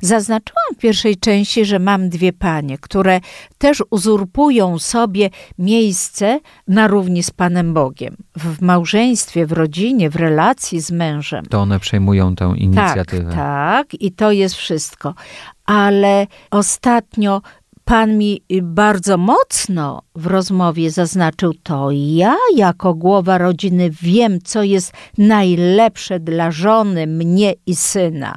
Zaznaczyłam 0.00 0.74
w 0.74 0.78
pierwszej 0.78 1.16
części, 1.16 1.64
że 1.64 1.78
mam 1.78 2.08
dwie 2.08 2.32
panie, 2.32 2.78
które 2.78 3.20
też 3.58 3.82
uzurpują 3.90 4.78
sobie 4.78 5.30
miejsce 5.58 6.40
na 6.68 6.86
równi 6.86 7.22
z 7.22 7.30
Panem 7.30 7.74
Bogiem. 7.74 8.16
W 8.36 8.62
małżeństwie, 8.62 9.46
w 9.46 9.52
rodzinie, 9.52 10.10
w 10.10 10.16
relacji 10.16 10.80
z 10.80 10.90
mężem. 10.90 11.46
To 11.46 11.60
one 11.60 11.80
przejmują 11.80 12.34
tę 12.34 12.54
inicjatywę. 12.56 13.24
Tak, 13.24 13.34
tak, 13.34 13.94
i 13.94 14.12
to 14.12 14.32
jest 14.32 14.54
wszystko. 14.54 15.14
Ale 15.66 16.26
ostatnio 16.50 17.42
Pan 17.84 18.18
mi 18.18 18.42
bardzo 18.62 19.18
mocno 19.18 20.02
w 20.14 20.26
rozmowie 20.26 20.90
zaznaczył 20.90 21.54
to. 21.54 21.88
Ja, 21.90 22.36
jako 22.56 22.94
głowa 22.94 23.38
rodziny, 23.38 23.90
wiem, 24.02 24.38
co 24.44 24.62
jest 24.62 24.92
najlepsze 25.18 26.20
dla 26.20 26.50
żony, 26.50 27.06
mnie 27.06 27.54
i 27.66 27.76
syna. 27.76 28.36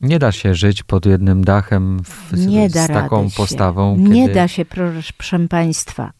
Nie 0.00 0.18
da 0.18 0.32
się 0.32 0.54
żyć 0.54 0.82
pod 0.82 1.06
jednym 1.06 1.44
dachem 1.44 2.02
w, 2.02 2.36
z, 2.36 2.72
z 2.72 2.86
taką 2.86 3.30
postawą. 3.30 3.96
Kiedy... 3.96 4.08
Nie 4.08 4.28
da 4.28 4.48
się, 4.48 4.64
proszę 4.64 5.38
Państwa. 5.48 6.12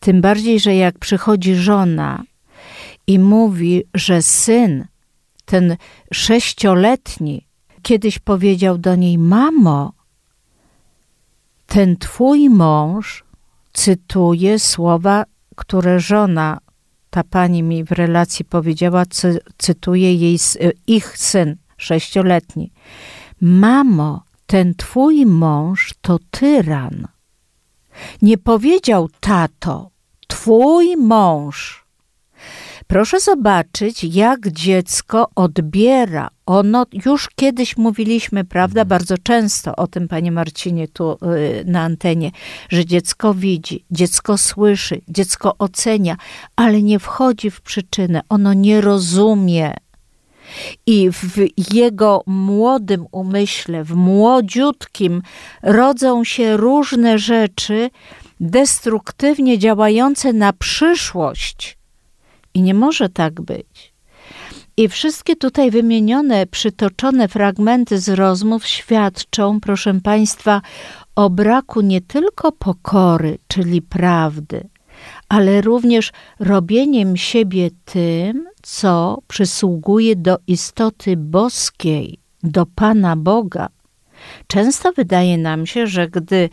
Tym 0.00 0.20
bardziej, 0.20 0.60
że 0.60 0.74
jak 0.74 0.98
przychodzi 0.98 1.54
żona 1.54 2.22
i 3.06 3.18
mówi, 3.18 3.82
że 3.94 4.22
syn, 4.22 4.86
ten 5.44 5.76
sześcioletni, 6.12 7.46
kiedyś 7.82 8.18
powiedział 8.18 8.78
do 8.78 8.96
niej: 8.96 9.18
Mamo, 9.18 9.92
ten 11.66 11.96
twój 11.96 12.50
mąż, 12.50 13.24
cytuje 13.72 14.58
słowa, 14.58 15.24
które 15.56 16.00
żona, 16.00 16.58
ta 17.10 17.24
pani 17.24 17.62
mi 17.62 17.84
w 17.84 17.92
relacji 17.92 18.44
powiedziała, 18.44 19.06
cy, 19.06 19.38
cytuje 19.58 20.14
jej, 20.14 20.38
ich 20.86 21.18
syn 21.18 21.56
sześcioletni. 21.76 22.72
Mamo, 23.40 24.22
ten 24.46 24.74
twój 24.74 25.26
mąż 25.26 25.94
to 26.00 26.18
tyran. 26.30 27.08
Nie 28.22 28.38
powiedział 28.38 29.08
tato, 29.20 29.90
twój 30.28 30.96
mąż. 30.96 31.84
Proszę 32.86 33.20
zobaczyć, 33.20 34.04
jak 34.04 34.48
dziecko 34.48 35.30
odbiera. 35.34 36.30
Ono 36.46 36.86
już 37.06 37.28
kiedyś 37.36 37.76
mówiliśmy, 37.76 38.44
prawda, 38.44 38.84
bardzo 38.84 39.18
często 39.18 39.76
o 39.76 39.86
tym, 39.86 40.08
panie 40.08 40.32
Marcinie, 40.32 40.88
tu 40.88 41.18
yy, 41.22 41.64
na 41.66 41.80
antenie, 41.80 42.30
że 42.68 42.86
dziecko 42.86 43.34
widzi, 43.34 43.84
dziecko 43.90 44.38
słyszy, 44.38 45.00
dziecko 45.08 45.54
ocenia, 45.58 46.16
ale 46.56 46.82
nie 46.82 46.98
wchodzi 46.98 47.50
w 47.50 47.60
przyczynę, 47.60 48.20
ono 48.28 48.52
nie 48.52 48.80
rozumie. 48.80 49.74
I 50.86 51.10
w 51.10 51.36
jego 51.74 52.22
młodym 52.26 53.06
umyśle, 53.12 53.84
w 53.84 53.94
młodziutkim, 53.94 55.22
rodzą 55.62 56.24
się 56.24 56.56
różne 56.56 57.18
rzeczy 57.18 57.90
destruktywnie 58.40 59.58
działające 59.58 60.32
na 60.32 60.52
przyszłość. 60.52 61.78
I 62.54 62.62
nie 62.62 62.74
może 62.74 63.08
tak 63.08 63.40
być. 63.40 63.92
I 64.76 64.88
wszystkie 64.88 65.36
tutaj 65.36 65.70
wymienione, 65.70 66.46
przytoczone 66.46 67.28
fragmenty 67.28 67.98
z 67.98 68.08
rozmów 68.08 68.66
świadczą, 68.66 69.60
proszę 69.60 70.00
Państwa, 70.02 70.60
o 71.16 71.30
braku 71.30 71.80
nie 71.80 72.00
tylko 72.00 72.52
pokory, 72.52 73.38
czyli 73.48 73.82
prawdy, 73.82 74.68
ale 75.30 75.60
również 75.60 76.12
robieniem 76.40 77.16
siebie 77.16 77.70
tym, 77.84 78.48
co 78.62 79.18
przysługuje 79.28 80.16
do 80.16 80.38
istoty 80.46 81.16
boskiej, 81.16 82.18
do 82.42 82.66
Pana 82.66 83.16
Boga. 83.16 83.68
Często 84.46 84.92
wydaje 84.92 85.38
nam 85.38 85.66
się, 85.66 85.86
że 85.86 86.08
gdy 86.08 86.48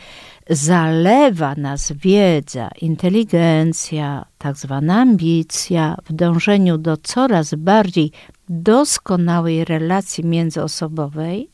zalewa 0.49 1.55
nas 1.55 1.91
wiedza, 1.91 2.69
inteligencja, 2.81 4.25
tak 4.37 4.57
zwana 4.57 5.01
ambicja 5.01 5.95
w 6.05 6.13
dążeniu 6.13 6.77
do 6.77 6.97
coraz 6.97 7.55
bardziej 7.55 8.11
doskonałej 8.49 9.65
relacji 9.65 10.25
międzyosobowej, 10.25 11.49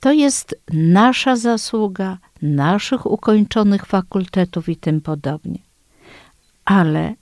to 0.00 0.12
jest 0.12 0.56
nasza 0.72 1.36
zasługa, 1.36 2.18
naszych 2.42 3.06
ukończonych 3.06 3.86
fakultetów 3.86 4.68
i 4.68 4.76
tym 4.76 5.00
podobnie. 5.00 5.71
Ale 6.64 7.14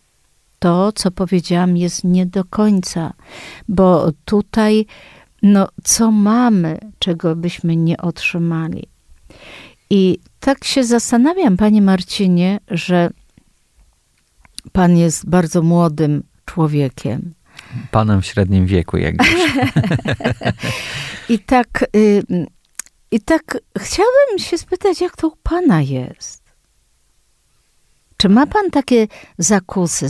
to, 0.58 0.92
co 0.92 1.10
powiedziałam, 1.10 1.76
jest 1.76 2.04
nie 2.04 2.26
do 2.26 2.44
końca, 2.44 3.12
bo 3.68 4.12
tutaj, 4.24 4.86
no, 5.42 5.68
co 5.84 6.10
mamy, 6.10 6.78
czego 6.98 7.36
byśmy 7.36 7.76
nie 7.76 7.96
otrzymali. 7.96 8.88
I 9.90 10.18
tak 10.40 10.64
się 10.64 10.84
zastanawiam, 10.84 11.56
panie 11.56 11.82
Marcinie, 11.82 12.60
że 12.70 13.10
pan 14.72 14.96
jest 14.96 15.28
bardzo 15.28 15.62
młodym 15.62 16.22
człowiekiem. 16.44 17.34
Panem 17.90 18.22
w 18.22 18.26
średnim 18.26 18.66
wieku, 18.66 18.96
jak 18.96 19.14
już. 19.18 19.54
I 21.28 21.38
tak, 21.38 21.84
y, 21.96 22.22
I 23.10 23.20
tak 23.20 23.58
chciałabym 23.78 24.38
się 24.38 24.58
spytać, 24.58 25.00
jak 25.00 25.16
to 25.16 25.28
u 25.28 25.36
pana 25.42 25.82
jest? 25.82 26.39
Czy 28.20 28.28
ma 28.28 28.46
pan 28.46 28.70
takie 28.70 29.06
zakusy, 29.38 30.06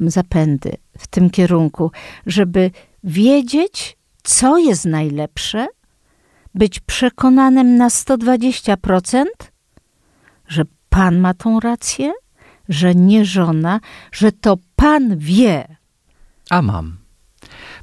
zapędy 0.00 0.76
w 0.98 1.06
tym 1.06 1.30
kierunku, 1.30 1.90
żeby 2.26 2.70
wiedzieć, 3.04 3.96
co 4.22 4.58
jest 4.58 4.84
najlepsze, 4.84 5.66
być 6.54 6.80
przekonanym 6.80 7.76
na 7.76 7.88
120%, 7.88 9.24
że 10.48 10.62
pan 10.88 11.18
ma 11.18 11.34
tą 11.34 11.60
rację, 11.60 12.12
że 12.68 12.94
nie 12.94 13.24
żona, 13.24 13.80
że 14.12 14.32
to 14.32 14.56
pan 14.76 15.18
wie. 15.18 15.76
A 16.50 16.62
mam. 16.62 16.96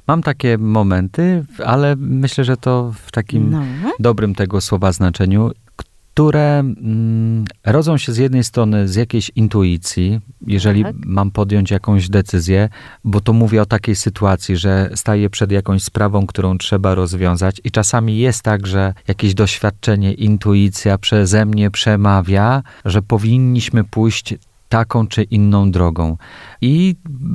Mam 0.06 0.22
takie 0.22 0.58
momenty, 0.58 1.44
ale 1.64 1.96
myślę, 1.96 2.44
że 2.44 2.56
to 2.56 2.92
w 3.06 3.12
takim 3.12 3.50
no. 3.50 3.62
dobrym 3.98 4.34
tego 4.34 4.60
słowa 4.60 4.92
znaczeniu 4.92 5.50
które 6.14 6.58
mm, 6.58 7.44
rodzą 7.64 7.96
się 7.96 8.12
z 8.12 8.16
jednej 8.16 8.44
strony 8.44 8.88
z 8.88 8.94
jakiejś 8.94 9.30
intuicji, 9.36 10.20
jeżeli 10.46 10.82
tak. 10.82 10.94
mam 11.06 11.30
podjąć 11.30 11.70
jakąś 11.70 12.08
decyzję, 12.08 12.68
bo 13.04 13.20
to 13.20 13.32
mówię 13.32 13.62
o 13.62 13.66
takiej 13.66 13.96
sytuacji, 13.96 14.56
że 14.56 14.90
staję 14.94 15.30
przed 15.30 15.52
jakąś 15.52 15.82
sprawą, 15.82 16.26
którą 16.26 16.58
trzeba 16.58 16.94
rozwiązać, 16.94 17.60
i 17.64 17.70
czasami 17.70 18.18
jest 18.18 18.42
tak, 18.42 18.66
że 18.66 18.94
jakieś 19.08 19.34
doświadczenie, 19.34 20.12
intuicja 20.12 20.98
przeze 20.98 21.46
mnie 21.46 21.70
przemawia, 21.70 22.62
że 22.84 23.02
powinniśmy 23.02 23.84
pójść 23.84 24.34
taką 24.72 25.06
czy 25.06 25.22
inną 25.22 25.70
drogą. 25.70 26.16
I 26.60 26.94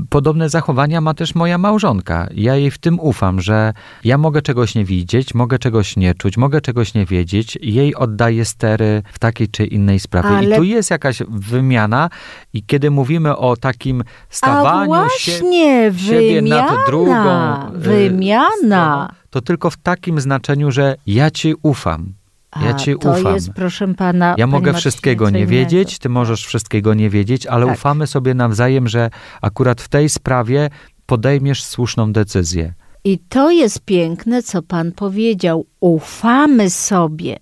podobne 0.09 0.49
zachowania 0.49 1.01
ma 1.01 1.13
też 1.13 1.35
moja 1.35 1.57
małżonka. 1.57 2.27
Ja 2.33 2.55
jej 2.55 2.71
w 2.71 2.77
tym 2.77 2.99
ufam, 2.99 3.41
że 3.41 3.73
ja 4.03 4.17
mogę 4.17 4.41
czegoś 4.41 4.75
nie 4.75 4.85
widzieć, 4.85 5.33
mogę 5.33 5.59
czegoś 5.59 5.97
nie 5.97 6.13
czuć, 6.15 6.37
mogę 6.37 6.61
czegoś 6.61 6.93
nie 6.93 7.05
wiedzieć. 7.05 7.57
Jej 7.61 7.95
oddaję 7.95 8.45
stery 8.45 9.03
w 9.13 9.19
takiej 9.19 9.47
czy 9.47 9.65
innej 9.65 9.99
sprawie. 9.99 10.29
Ale... 10.29 10.55
I 10.55 10.57
tu 10.57 10.63
jest 10.63 10.91
jakaś 10.91 11.23
wymiana 11.29 12.09
i 12.53 12.63
kiedy 12.63 12.91
mówimy 12.91 13.37
o 13.37 13.57
takim 13.57 14.03
stawaniu 14.29 14.93
A 14.93 14.99
właśnie, 15.03 15.91
się, 15.91 15.99
siebie 15.99 16.41
nad 16.41 16.71
drugą... 16.87 17.53
Y, 17.75 17.77
wymiana. 17.77 19.13
To 19.29 19.41
tylko 19.41 19.69
w 19.69 19.77
takim 19.77 20.21
znaczeniu, 20.21 20.71
że 20.71 20.95
ja 21.07 21.31
ci 21.31 21.53
ufam. 21.61 22.16
Ja 22.65 22.73
ci 22.73 22.95
to 22.99 23.11
ufam. 23.11 23.33
Jest, 23.33 23.49
proszę 23.49 23.93
pana. 23.93 24.35
Ja 24.37 24.47
mogę 24.47 24.73
wszystkiego 24.73 25.29
nie 25.29 25.45
wiedzieć, 25.45 25.99
ty 25.99 26.09
możesz 26.09 26.45
wszystkiego 26.45 26.93
nie 26.93 27.09
wiedzieć, 27.09 27.45
ale 27.45 27.65
tak. 27.65 27.75
ufamy 27.75 28.07
sobie 28.07 28.33
nawzajem, 28.33 28.87
że 28.87 29.09
akurat 29.41 29.81
w 29.81 29.89
tej 29.89 30.09
sprawie 30.09 30.69
podejmiesz 31.05 31.63
słuszną 31.63 32.13
decyzję. 32.13 32.73
I 33.03 33.19
to 33.29 33.51
jest 33.51 33.79
piękne, 33.79 34.43
co 34.43 34.61
pan 34.61 34.91
powiedział. 34.91 35.65
Ufamy 35.79 36.69
sobie, 36.69 37.39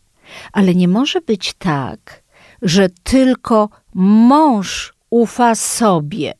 ale 0.52 0.76
nie 0.76 0.88
może 0.88 1.22
być 1.22 1.54
tak, 1.54 2.24
że 2.62 2.90
tylko 3.04 3.70
mąż 3.94 4.94
ufa 5.10 5.56
sobie, 5.56 6.34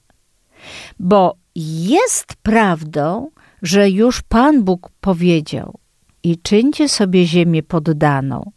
bo 1.00 1.36
jest 1.56 2.34
prawdą, 2.44 3.30
że 3.62 3.90
już 3.90 4.22
Pan 4.22 4.64
Bóg 4.64 4.90
powiedział: 5.02 5.80
I 6.24 6.38
czyńcie 6.38 6.90
sobie 6.90 7.26
ziemię 7.26 7.64
poddaną 7.64 8.52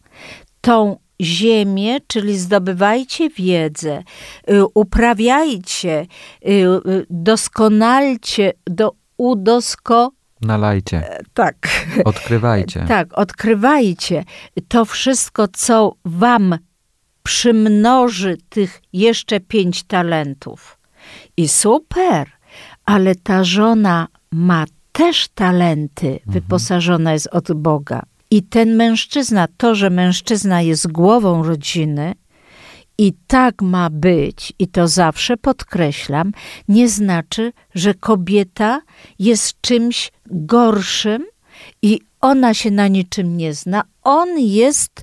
tą 0.69 0.97
ziemię, 1.23 1.97
czyli 2.07 2.39
zdobywajcie 2.39 3.31
wiedzę, 3.31 4.03
y, 4.51 4.65
uprawiajcie, 4.75 6.07
y, 6.47 6.51
y, 6.51 7.07
doskonalcie, 7.11 8.53
do, 8.67 8.93
udosko... 9.17 10.13
Nalajcie. 10.41 10.97
E, 10.97 11.21
tak. 11.35 11.57
Odkrywajcie. 12.05 12.85
Tak, 12.89 13.19
odkrywajcie. 13.19 14.25
To 14.69 14.85
wszystko, 14.85 15.49
co 15.53 15.95
wam 16.05 16.59
przymnoży 17.23 18.37
tych 18.49 18.83
jeszcze 18.93 19.41
pięć 19.41 19.83
talentów. 19.83 20.79
I 21.37 21.49
super, 21.49 22.31
ale 22.85 23.15
ta 23.15 23.45
żona 23.45 24.09
ma 24.33 24.65
też 24.93 25.29
talenty, 25.29 26.07
mhm. 26.07 26.21
wyposażona 26.27 27.13
jest 27.13 27.27
od 27.27 27.53
Boga. 27.53 28.03
I 28.31 28.43
ten 28.43 28.77
mężczyzna, 28.77 29.49
to, 29.57 29.75
że 29.75 29.91
mężczyzna 29.91 30.63
jest 30.63 30.93
głową 30.93 31.43
rodziny, 31.43 32.15
i 32.99 33.13
tak 33.27 33.63
ma 33.63 33.91
być, 33.91 34.53
i 34.59 34.69
to 34.69 34.89
zawsze 34.89 35.37
podkreślam, 35.37 36.33
nie 36.69 36.89
znaczy, 36.89 37.53
że 37.75 37.95
kobieta 37.95 38.81
jest 39.19 39.61
czymś 39.61 40.13
gorszym 40.27 41.27
i 41.83 42.01
ona 42.21 42.55
się 42.55 42.71
na 42.71 42.89
niczym 42.89 43.37
nie 43.37 43.55
zna. 43.55 43.83
On 44.03 44.39
jest 44.39 45.03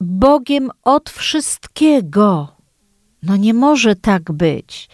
Bogiem 0.00 0.70
od 0.84 1.10
wszystkiego. 1.10 2.48
No 3.22 3.36
nie 3.36 3.54
może 3.54 3.96
tak 3.96 4.32
być, 4.32 4.88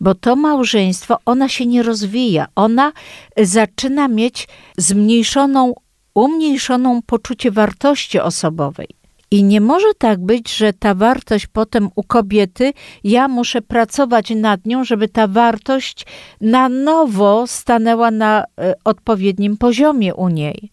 bo 0.00 0.14
to 0.14 0.36
małżeństwo, 0.36 1.18
ona 1.24 1.48
się 1.48 1.66
nie 1.66 1.82
rozwija, 1.82 2.46
ona 2.54 2.92
zaczyna 3.36 4.08
mieć 4.08 4.48
zmniejszoną 4.78 5.74
umniejszoną 6.14 7.02
poczucie 7.02 7.50
wartości 7.50 8.20
osobowej. 8.20 8.88
I 9.30 9.44
nie 9.44 9.60
może 9.60 9.94
tak 9.98 10.24
być, 10.24 10.56
że 10.56 10.72
ta 10.72 10.94
wartość 10.94 11.46
potem 11.46 11.88
u 11.94 12.02
kobiety, 12.02 12.72
ja 13.04 13.28
muszę 13.28 13.62
pracować 13.62 14.30
nad 14.30 14.66
nią, 14.66 14.84
żeby 14.84 15.08
ta 15.08 15.26
wartość 15.28 16.06
na 16.40 16.68
nowo 16.68 17.46
stanęła 17.46 18.10
na 18.10 18.44
y, 18.44 18.44
odpowiednim 18.84 19.56
poziomie 19.56 20.14
u 20.14 20.28
niej, 20.28 20.72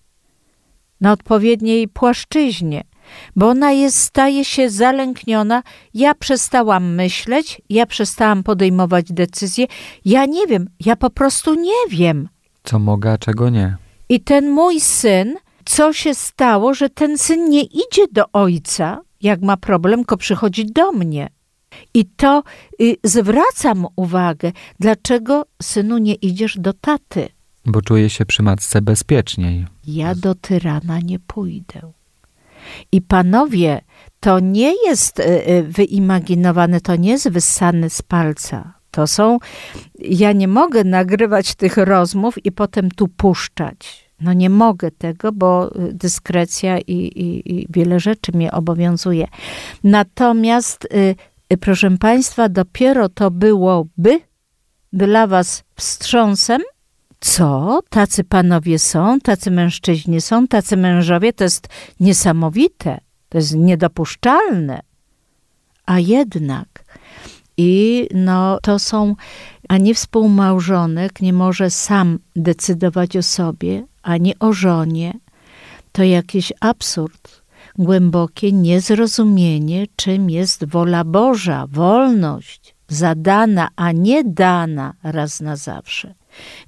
na 1.01 1.11
odpowiedniej 1.11 1.87
płaszczyźnie, 1.87 2.83
bo 3.35 3.49
ona 3.49 3.71
jest, 3.71 3.97
staje 3.99 4.45
się 4.45 4.69
zalękniona. 4.69 5.63
Ja 5.93 6.15
przestałam 6.15 6.95
myśleć, 6.95 7.61
ja 7.69 7.85
przestałam 7.85 8.43
podejmować 8.43 9.13
decyzje. 9.13 9.67
Ja 10.05 10.25
nie 10.25 10.47
wiem, 10.47 10.69
ja 10.85 10.95
po 10.95 11.09
prostu 11.09 11.53
nie 11.53 11.87
wiem. 11.89 12.29
Co 12.63 12.79
mogę, 12.79 13.11
a 13.11 13.17
czego 13.17 13.49
nie. 13.49 13.77
I 14.11 14.19
ten 14.19 14.49
mój 14.49 14.79
syn, 14.79 15.35
co 15.65 15.93
się 15.93 16.15
stało, 16.15 16.73
że 16.73 16.89
ten 16.89 17.17
syn 17.17 17.49
nie 17.49 17.63
idzie 17.63 18.05
do 18.11 18.31
ojca, 18.33 19.01
jak 19.21 19.41
ma 19.41 19.57
problem, 19.57 19.99
tylko 19.99 20.17
przychodzi 20.17 20.65
do 20.65 20.91
mnie. 20.91 21.29
I 21.93 22.05
to 22.05 22.43
y, 22.81 22.95
zwracam 23.03 23.87
uwagę, 23.95 24.51
dlaczego 24.79 25.45
synu 25.61 25.97
nie 25.97 26.13
idziesz 26.13 26.57
do 26.59 26.73
taty. 26.73 27.29
Bo 27.65 27.81
czuję 27.81 28.09
się 28.09 28.25
przy 28.25 28.43
matce 28.43 28.81
bezpieczniej. 28.81 29.67
Ja 29.87 30.15
do 30.15 30.35
tyrana 30.35 30.99
nie 30.99 31.19
pójdę. 31.19 31.91
I 32.91 33.01
panowie, 33.01 33.81
to 34.19 34.39
nie 34.39 34.73
jest 34.87 35.19
y, 35.19 35.23
y, 35.23 35.63
wyimaginowane, 35.63 36.81
to 36.81 36.95
nie 36.95 37.09
jest 37.09 37.29
wyssane 37.29 37.89
z 37.89 38.01
palca. 38.01 38.80
To 38.91 39.07
są, 39.07 39.37
ja 39.99 40.31
nie 40.31 40.47
mogę 40.47 40.83
nagrywać 40.83 41.55
tych 41.55 41.77
rozmów 41.77 42.45
i 42.45 42.51
potem 42.51 42.91
tu 42.91 43.07
puszczać. 43.07 44.11
No 44.21 44.33
nie 44.33 44.49
mogę 44.49 44.91
tego, 44.91 45.31
bo 45.31 45.75
y, 45.75 45.93
dyskrecja 45.93 46.79
i, 46.79 46.93
i, 46.93 47.53
i 47.55 47.67
wiele 47.69 47.99
rzeczy 47.99 48.31
mnie 48.35 48.51
obowiązuje. 48.51 49.27
Natomiast, 49.83 50.87
y, 51.51 51.57
proszę 51.57 51.97
Państwa, 51.97 52.49
dopiero 52.49 53.09
to 53.09 53.31
byłoby 53.31 54.19
dla 54.93 55.27
Was 55.27 55.63
wstrząsem, 55.75 56.61
co? 57.19 57.79
Tacy 57.89 58.23
panowie 58.23 58.79
są, 58.79 59.19
tacy 59.19 59.51
mężczyźni 59.51 60.21
są, 60.21 60.47
tacy 60.47 60.77
mężowie. 60.77 61.33
To 61.33 61.43
jest 61.43 61.67
niesamowite, 61.99 62.99
to 63.29 63.37
jest 63.37 63.55
niedopuszczalne. 63.55 64.81
A 65.85 65.99
jednak. 65.99 66.80
I 67.57 68.07
no, 68.13 68.59
to 68.61 68.79
są, 68.79 69.15
ani 69.69 69.93
współmałżonek 69.93 71.21
nie 71.21 71.33
może 71.33 71.69
sam 71.69 72.19
decydować 72.35 73.17
o 73.17 73.23
sobie, 73.23 73.85
ani 74.03 74.39
o 74.39 74.53
żonie. 74.53 75.13
To 75.91 76.03
jakiś 76.03 76.53
absurd, 76.59 77.41
głębokie 77.77 78.51
niezrozumienie, 78.51 79.85
czym 79.95 80.29
jest 80.29 80.65
wola 80.65 81.03
Boża, 81.03 81.67
wolność 81.67 82.75
zadana, 82.87 83.69
a 83.75 83.91
nie 83.91 84.23
dana 84.23 84.93
raz 85.03 85.41
na 85.41 85.55
zawsze. 85.55 86.13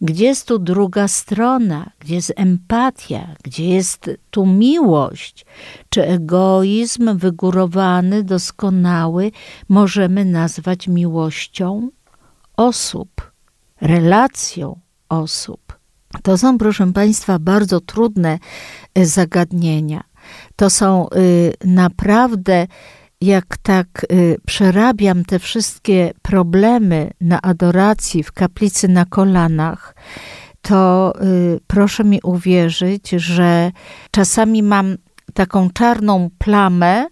Gdzie 0.01 0.25
jest 0.25 0.47
tu 0.47 0.59
druga 0.59 1.07
strona? 1.07 1.89
Gdzie 1.99 2.15
jest 2.15 2.33
empatia? 2.35 3.35
Gdzie 3.43 3.69
jest 3.69 4.09
tu 4.29 4.45
miłość? 4.45 5.45
Czy 5.89 6.07
egoizm 6.07 7.17
wygórowany, 7.17 8.23
doskonały 8.23 9.31
możemy 9.69 10.25
nazwać 10.25 10.87
miłością 10.87 11.89
osób, 12.57 13.31
relacją 13.81 14.79
osób? 15.09 15.79
To 16.23 16.37
są, 16.37 16.57
proszę 16.57 16.93
Państwa, 16.93 17.39
bardzo 17.39 17.79
trudne 17.79 18.39
y, 18.97 19.05
zagadnienia. 19.05 20.03
To 20.55 20.69
są 20.69 21.09
y, 21.09 21.53
naprawdę 21.65 22.67
jak 23.25 23.57
tak 23.57 24.05
y, 24.11 24.37
przerabiam 24.45 25.25
te 25.25 25.39
wszystkie 25.39 26.13
problemy 26.21 27.11
na 27.21 27.41
adoracji 27.41 28.23
w 28.23 28.31
kaplicy 28.31 28.87
na 28.87 29.05
kolanach, 29.05 29.95
to 30.61 31.13
y, 31.21 31.59
proszę 31.67 32.03
mi 32.03 32.19
uwierzyć, 32.23 33.09
że 33.09 33.71
czasami 34.11 34.63
mam 34.63 34.97
taką 35.33 35.69
czarną 35.69 36.29
plamę 36.37 37.05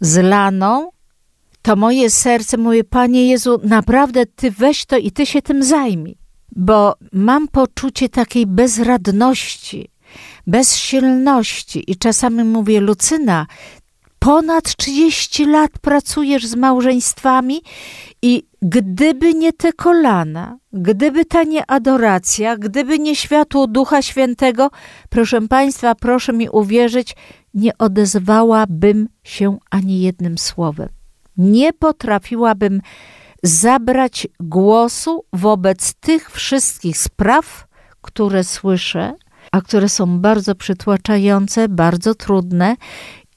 zlaną, 0.00 0.90
to 1.62 1.76
moje 1.76 2.10
serce 2.10 2.56
mówi, 2.56 2.84
Panie 2.84 3.28
Jezu, 3.28 3.60
naprawdę 3.64 4.26
Ty 4.26 4.50
weź 4.50 4.86
to 4.86 4.96
i 4.96 5.10
Ty 5.10 5.26
się 5.26 5.42
tym 5.42 5.62
zajmij. 5.62 6.18
Bo 6.56 6.94
mam 7.12 7.48
poczucie 7.48 8.08
takiej 8.08 8.46
bezradności, 8.46 9.90
bezsilności 10.46 11.90
i 11.90 11.96
czasami 11.96 12.44
mówię, 12.44 12.80
Lucyna, 12.80 13.46
ponad 14.18 14.76
30 14.76 15.46
lat 15.46 15.70
pracujesz 15.80 16.46
z 16.46 16.54
małżeństwami 16.54 17.62
i 18.22 18.42
gdyby 18.62 19.34
nie 19.34 19.52
te 19.52 19.72
kolana, 19.72 20.58
gdyby 20.72 21.24
ta 21.24 21.42
nie 21.42 21.70
adoracja, 21.70 22.56
gdyby 22.56 22.98
nie 22.98 23.16
światło 23.16 23.66
Ducha 23.66 24.02
Świętego, 24.02 24.70
proszę 25.10 25.48
Państwa, 25.48 25.94
proszę 25.94 26.32
mi 26.32 26.48
uwierzyć, 26.48 27.16
nie 27.54 27.78
odezwałabym 27.78 29.08
się 29.24 29.58
ani 29.70 30.00
jednym 30.00 30.38
słowem. 30.38 30.88
Nie 31.36 31.72
potrafiłabym 31.72 32.80
zabrać 33.42 34.28
głosu 34.40 35.24
wobec 35.32 35.94
tych 35.94 36.30
wszystkich 36.30 36.98
spraw, 36.98 37.68
które 38.00 38.44
słyszę, 38.44 39.14
a 39.52 39.60
które 39.60 39.88
są 39.88 40.20
bardzo 40.20 40.54
przytłaczające, 40.54 41.68
bardzo 41.68 42.14
trudne 42.14 42.76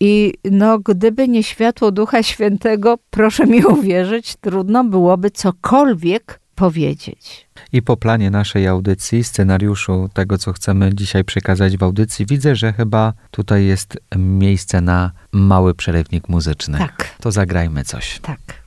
i 0.03 0.33
no, 0.51 0.79
gdyby 0.79 1.27
nie 1.27 1.43
światło 1.43 1.91
Ducha 1.91 2.23
Świętego, 2.23 2.97
proszę 3.09 3.47
mi 3.47 3.65
uwierzyć, 3.65 4.35
trudno 4.35 4.83
byłoby 4.83 5.31
cokolwiek 5.31 6.39
powiedzieć. 6.55 7.47
I 7.73 7.81
po 7.81 7.97
planie 7.97 8.31
naszej 8.31 8.67
audycji, 8.67 9.23
scenariuszu 9.23 10.09
tego, 10.13 10.37
co 10.37 10.53
chcemy 10.53 10.95
dzisiaj 10.95 11.23
przekazać 11.23 11.77
w 11.77 11.83
audycji, 11.83 12.25
widzę, 12.25 12.55
że 12.55 12.73
chyba 12.73 13.13
tutaj 13.31 13.65
jest 13.65 13.97
miejsce 14.15 14.81
na 14.81 15.11
mały 15.31 15.73
przerywnik 15.73 16.29
muzyczny. 16.29 16.77
Tak. 16.77 17.15
To 17.19 17.31
zagrajmy 17.31 17.83
coś. 17.83 18.19
Tak. 18.19 18.60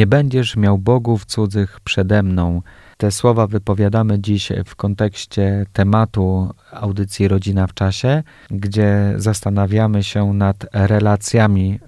Nie 0.00 0.06
będziesz 0.06 0.56
miał 0.56 0.78
bogów 0.78 1.24
cudzych 1.24 1.80
przede 1.84 2.22
mną. 2.22 2.62
Te 2.96 3.10
słowa 3.10 3.46
wypowiadamy 3.46 4.20
dziś 4.20 4.52
w 4.66 4.76
kontekście 4.76 5.66
tematu 5.72 6.50
audycji 6.72 7.28
Rodzina 7.28 7.66
w 7.66 7.74
czasie, 7.74 8.22
gdzie 8.50 9.14
zastanawiamy 9.16 10.02
się 10.02 10.32
nad 10.34 10.66
relacjami 10.72 11.78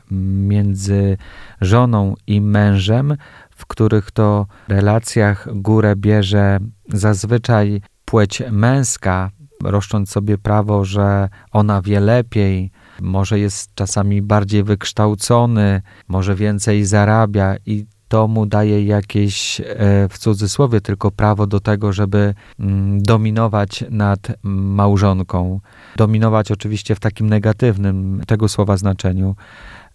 między 0.50 1.16
żoną 1.60 2.14
i 2.26 2.40
mężem, 2.40 3.16
w 3.50 3.66
których 3.66 4.10
to 4.10 4.46
relacjach 4.68 5.48
górę 5.54 5.96
bierze 5.96 6.58
zazwyczaj 6.88 7.80
płeć 8.04 8.42
męska, 8.50 9.30
roszcząc 9.64 10.10
sobie 10.10 10.38
prawo, 10.38 10.84
że 10.84 11.28
ona 11.52 11.82
wie 11.82 12.00
lepiej, 12.00 12.70
może 13.00 13.38
jest 13.38 13.74
czasami 13.74 14.22
bardziej 14.22 14.62
wykształcony, 14.64 15.82
może 16.08 16.34
więcej 16.34 16.84
zarabia 16.84 17.56
i 17.66 17.86
to 18.12 18.28
mu 18.28 18.46
daje 18.46 18.84
jakieś, 18.84 19.60
e, 19.60 19.64
w 20.10 20.18
cudzysłowie, 20.18 20.80
tylko 20.80 21.10
prawo 21.10 21.46
do 21.46 21.60
tego, 21.60 21.92
żeby 21.92 22.34
mm, 22.60 23.02
dominować 23.02 23.84
nad 23.90 24.28
małżonką. 24.42 25.60
Dominować 25.96 26.50
oczywiście 26.50 26.94
w 26.94 27.00
takim 27.00 27.28
negatywnym 27.28 28.22
tego 28.26 28.48
słowa 28.48 28.76
znaczeniu, 28.76 29.36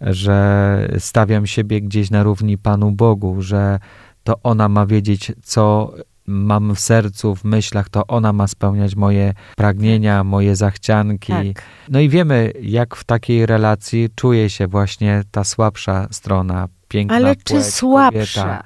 że 0.01 0.87
stawiam 0.99 1.47
siebie 1.47 1.81
gdzieś 1.81 2.11
na 2.11 2.23
równi 2.23 2.57
Panu 2.57 2.91
Bogu, 2.91 3.41
że 3.41 3.79
to 4.23 4.39
ona 4.43 4.69
ma 4.69 4.85
wiedzieć, 4.85 5.31
co 5.43 5.93
mam 6.27 6.75
w 6.75 6.79
sercu, 6.79 7.35
w 7.35 7.43
myślach, 7.43 7.89
to 7.89 8.07
ona 8.07 8.33
ma 8.33 8.47
spełniać 8.47 8.95
moje 8.95 9.33
pragnienia, 9.55 10.23
moje 10.23 10.55
zachcianki. 10.55 11.33
Tak. 11.33 11.63
No 11.89 11.99
i 11.99 12.09
wiemy, 12.09 12.53
jak 12.61 12.95
w 12.95 13.03
takiej 13.03 13.45
relacji 13.45 14.09
czuje 14.15 14.49
się 14.49 14.67
właśnie 14.67 15.23
ta 15.31 15.43
słabsza 15.43 16.07
strona, 16.11 16.67
piękna 16.87 17.15
Ale 17.15 17.35
płeć, 17.35 17.43
czy 17.45 17.63
słabsza? 17.63 18.41
Kobieta. 18.41 18.63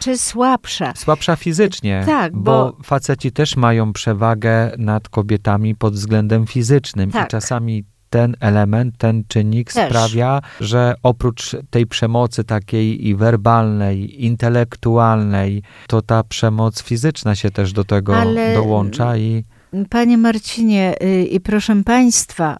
Czy 0.00 0.18
słabsza? 0.18 0.92
Słabsza 0.96 1.36
fizycznie, 1.36 2.02
Tak, 2.06 2.32
bo... 2.36 2.42
bo- 2.72 2.82
faceci 2.84 3.32
też 3.32 3.56
mają 3.56 3.92
przewagę 3.92 4.70
nad 4.78 5.08
kobietami 5.08 5.74
pod 5.74 5.94
względem 5.94 6.46
fizycznym 6.46 7.10
Tak. 7.10 7.26
i 7.26 7.30
czasami 7.30 7.84
ten 8.10 8.36
element, 8.40 8.94
ten 8.98 9.24
czynnik 9.28 9.72
Też. 9.72 9.88
sprawia, 9.88 10.40
że 10.60 10.94
oprócz 11.02 11.56
tej 11.70 11.86
przemocy 11.86 12.44
takiej 12.44 13.06
i 13.08 13.14
werbalnej, 13.14 14.24
intelektualnej, 14.24 15.62
to 15.86 16.02
ta 16.02 16.22
przemoc 16.24 16.82
fizyczna 16.82 17.34
się 17.34 17.50
też 17.50 17.72
do 17.72 17.84
tego 17.84 18.16
Ale- 18.16 18.54
dołącza 18.54 19.16
i 19.16 19.44
Panie 19.90 20.18
Marcinie 20.18 20.94
y, 21.02 21.24
i 21.24 21.40
proszę 21.40 21.82
Państwa, 21.84 22.56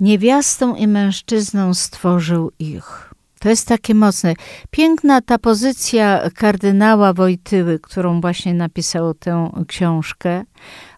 niewiastą 0.00 0.74
i 0.74 0.86
mężczyzną 0.86 1.74
stworzył 1.74 2.52
ich. 2.58 3.07
To 3.40 3.48
jest 3.48 3.68
takie 3.68 3.94
mocne. 3.94 4.34
Piękna 4.70 5.20
ta 5.20 5.38
pozycja 5.38 6.30
kardynała 6.34 7.12
Wojtyły, 7.12 7.78
którą 7.78 8.20
właśnie 8.20 8.54
napisał 8.54 9.14
tę 9.14 9.50
książkę. 9.68 10.44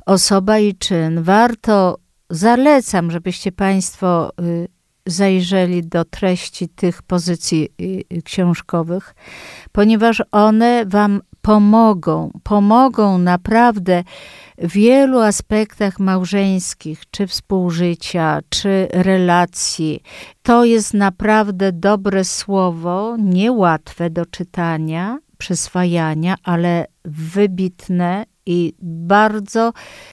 Osoba 0.06 0.58
i 0.58 0.74
czyn. 0.74 1.22
Warto, 1.22 1.98
zalecam, 2.30 3.10
żebyście 3.10 3.52
Państwo 3.52 4.30
y, 4.40 4.68
zajrzeli 5.06 5.82
do 5.82 6.04
treści 6.04 6.68
tych 6.68 7.02
pozycji 7.02 7.68
y, 8.12 8.22
książkowych, 8.22 9.14
ponieważ 9.72 10.22
one 10.32 10.86
Wam 10.86 11.20
pomogą, 11.42 12.30
pomogą 12.42 13.18
naprawdę 13.18 14.04
wielu 14.60 15.18
aspektach 15.18 15.98
małżeńskich, 15.98 17.02
czy 17.10 17.26
współżycia, 17.26 18.40
czy 18.48 18.88
relacji. 18.92 20.02
To 20.42 20.64
jest 20.64 20.94
naprawdę 20.94 21.72
dobre 21.72 22.24
słowo, 22.24 23.16
niełatwe 23.18 24.10
do 24.10 24.26
czytania, 24.26 25.18
przyswajania, 25.38 26.34
ale 26.42 26.86
wybitne 27.04 28.24
i 28.46 28.72
bardzo 28.82 29.72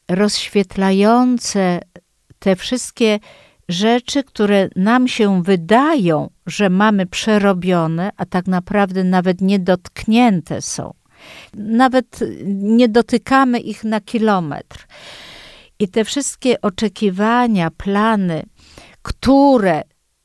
rozświetlające 0.09 1.79
te 2.39 2.55
wszystkie 2.55 3.19
rzeczy, 3.69 4.23
które 4.23 4.69
nam 4.75 5.07
się 5.07 5.43
wydają, 5.43 6.29
że 6.45 6.69
mamy 6.69 7.05
przerobione, 7.05 8.09
a 8.17 8.25
tak 8.25 8.47
naprawdę 8.47 9.03
nawet 9.03 9.41
niedotknięte 9.41 10.61
są. 10.61 10.93
Nawet 11.53 12.19
nie 12.45 12.89
dotykamy 12.89 13.59
ich 13.59 13.83
na 13.83 14.01
kilometr. 14.01 14.87
I 15.79 15.87
te 15.87 16.05
wszystkie 16.05 16.61
oczekiwania, 16.61 17.71
plany, 17.71 18.43
które 19.01 19.81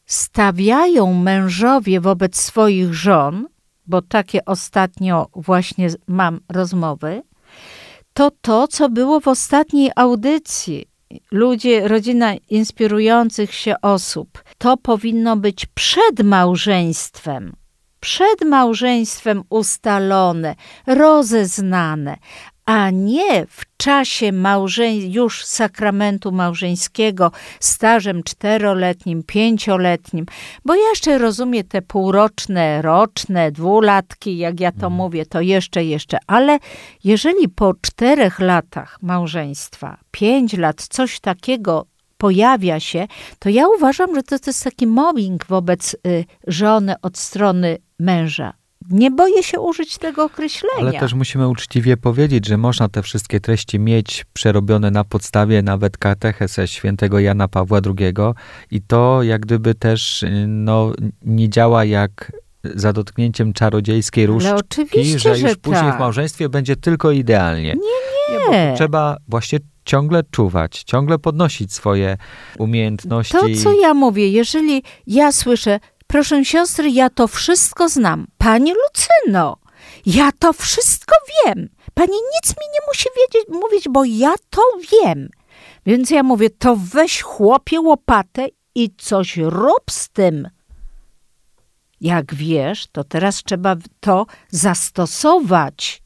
stawiają 0.07 1.15
mężowie 1.15 2.01
wobec 2.01 2.37
swoich 2.37 2.95
żon, 2.95 3.47
bo 3.87 4.03
takie 4.03 4.45
ostatnio 4.45 5.29
właśnie 5.35 5.88
mam 6.07 6.41
rozmowy, 6.49 7.23
to 8.15 8.31
to, 8.41 8.69
co 8.69 8.88
było 8.88 9.21
w 9.21 9.29
ostatniej 9.29 9.91
audycji. 9.97 10.87
Ludzie, 11.31 11.88
rodzina 11.88 12.35
inspirujących 12.51 13.55
się 13.55 13.75
osób. 13.83 14.45
To 14.59 14.77
powinno 14.77 15.37
być 15.37 15.67
przed 15.67 16.23
małżeństwem 16.25 17.53
przed 18.03 18.45
małżeństwem 18.45 19.43
ustalone, 19.49 20.55
rozeznane, 20.87 22.17
a 22.67 22.91
nie 22.91 23.47
w 23.47 23.77
czasie 23.77 24.33
już 25.09 25.45
sakramentu 25.45 26.33
małżeńskiego, 26.33 27.33
stażem 27.61 28.23
czteroletnim, 28.23 29.23
pięcioletnim, 29.23 30.27
bo 30.65 30.75
jeszcze 30.75 31.19
rozumiem 31.19 31.65
te 31.65 31.83
półroczne, 31.83 32.83
roczne, 32.83 33.53
dwulatki, 33.53 34.38
jak 34.38 34.61
ja 34.61 34.71
to 34.71 34.77
mhm. 34.77 34.93
mówię, 34.93 35.27
to 35.27 35.41
jeszcze, 35.41 35.85
jeszcze, 35.85 36.19
ale 36.27 36.59
jeżeli 37.05 37.49
po 37.49 37.75
czterech 37.75 38.41
latach 38.41 38.99
małżeństwa, 39.03 39.99
pięć 40.11 40.53
lat, 40.53 40.87
coś 40.91 41.21
takiego 41.21 41.91
pojawia 42.23 42.81
się, 42.81 43.07
to 43.39 43.49
ja 43.49 43.69
uważam, 43.77 44.15
że 44.15 44.23
to, 44.23 44.39
to 44.39 44.51
jest 44.51 44.65
taki 44.65 44.87
mobbing 44.87 45.47
wobec 45.47 45.97
y, 46.07 46.25
żony 46.47 46.95
od 47.03 47.19
strony 47.19 47.79
męża. 47.99 48.53
Nie 48.91 49.11
boję 49.11 49.43
się 49.43 49.61
użyć 49.61 49.99
tego 49.99 50.25
określenia. 50.25 50.77
Ale 50.79 50.93
też 50.93 51.15
musimy 51.15 51.49
uczciwie 51.49 51.97
powiedzieć, 51.97 52.47
że 52.47 52.57
można 52.57 52.89
te 52.89 53.03
wszystkie 53.03 53.41
treści 53.41 53.79
mieć 53.79 54.25
przerobione 54.33 54.91
na 54.91 55.05
podstawie 55.05 55.63
nawet 55.63 55.99
katechese 55.99 56.69
świętego 56.69 57.19
Jana 57.19 57.49
Pawła 57.49 57.81
II 57.99 58.15
i 58.71 58.81
to 58.81 59.23
jak 59.23 59.41
gdyby 59.41 59.75
też 59.75 60.25
no, 60.47 60.93
nie 61.23 61.49
działa 61.49 61.85
jak 61.85 62.33
za 62.65 62.93
dotknięciem 62.93 63.53
czarodziejskiej 63.53 64.27
różdżki, 64.27 65.19
że 65.19 65.29
już 65.29 65.39
że 65.39 65.57
później 65.57 65.83
tak. 65.83 65.97
w 65.97 66.01
małżeństwie 66.01 66.49
będzie 66.49 66.77
tylko 66.77 67.11
idealnie. 67.11 67.75
Nie, 67.75 68.39
nie. 68.39 68.51
nie 68.51 68.77
trzeba 68.77 69.17
właśnie 69.29 69.59
ciągle 69.85 70.23
czuwać, 70.31 70.83
ciągle 70.83 71.18
podnosić 71.18 71.75
swoje 71.75 72.16
umiejętności. 72.59 73.33
To, 73.33 73.47
co 73.62 73.73
ja 73.73 73.95
mówię, 73.95 74.29
jeżeli 74.29 74.83
ja 75.07 75.33
słyszę, 75.33 75.81
proszę 76.07 76.45
siostry, 76.45 76.90
ja 76.90 77.11
to 77.11 77.29
wszystko 77.29 77.88
znam. 77.88 78.27
Pani 78.38 78.73
Lucyno, 78.73 79.57
ja 80.07 80.31
to 80.38 80.53
wszystko 80.53 81.14
wiem. 81.45 81.68
Pani 81.95 82.12
nic 82.12 82.51
mi 82.51 82.66
nie 82.75 82.81
musi 82.88 83.09
wiedzieć, 83.16 83.49
mówić, 83.62 83.88
bo 83.88 84.05
ja 84.05 84.35
to 84.51 84.62
wiem. 84.92 85.29
Więc 85.87 86.11
ja 86.11 86.23
mówię, 86.23 86.51
to 86.51 86.77
weź 86.77 87.23
chłopie 87.23 87.81
łopatę 87.81 88.49
i 88.75 88.90
coś 88.99 89.37
rób 89.37 89.90
z 89.90 90.09
tym. 90.09 90.49
Jak 92.01 92.35
wiesz, 92.35 92.87
to 92.92 93.05
teraz 93.05 93.37
trzeba 93.37 93.77
to 94.01 94.27
zastosować. 94.51 96.02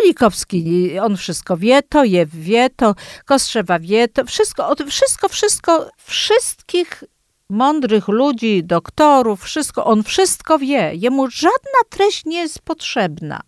Polikowski, 0.00 0.98
on 0.98 1.16
wszystko 1.16 1.56
wie, 1.56 1.82
to 1.82 2.04
je 2.04 2.26
wie, 2.26 2.70
to 2.70 2.94
Kostrzewa 3.24 3.78
wie, 3.78 4.08
to 4.08 4.24
wszystko, 4.24 4.74
wszystko, 4.86 5.28
wszystko, 5.28 5.90
wszystkich 5.96 7.04
mądrych 7.48 8.08
ludzi, 8.08 8.64
doktorów, 8.64 9.42
wszystko, 9.42 9.84
on 9.84 10.02
wszystko 10.02 10.58
wie. 10.58 10.92
Jemu 10.94 11.30
żadna 11.30 11.80
treść 11.90 12.24
nie 12.24 12.38
jest 12.38 12.58
potrzebna. 12.58 13.40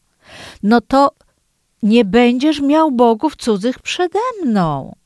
No 0.63 0.81
to 0.81 1.11
nie 1.83 2.05
będziesz 2.05 2.61
miał 2.61 2.91
bogów 2.91 3.37
cudzych 3.37 3.79
przede 3.79 4.19
mną. 4.45 4.97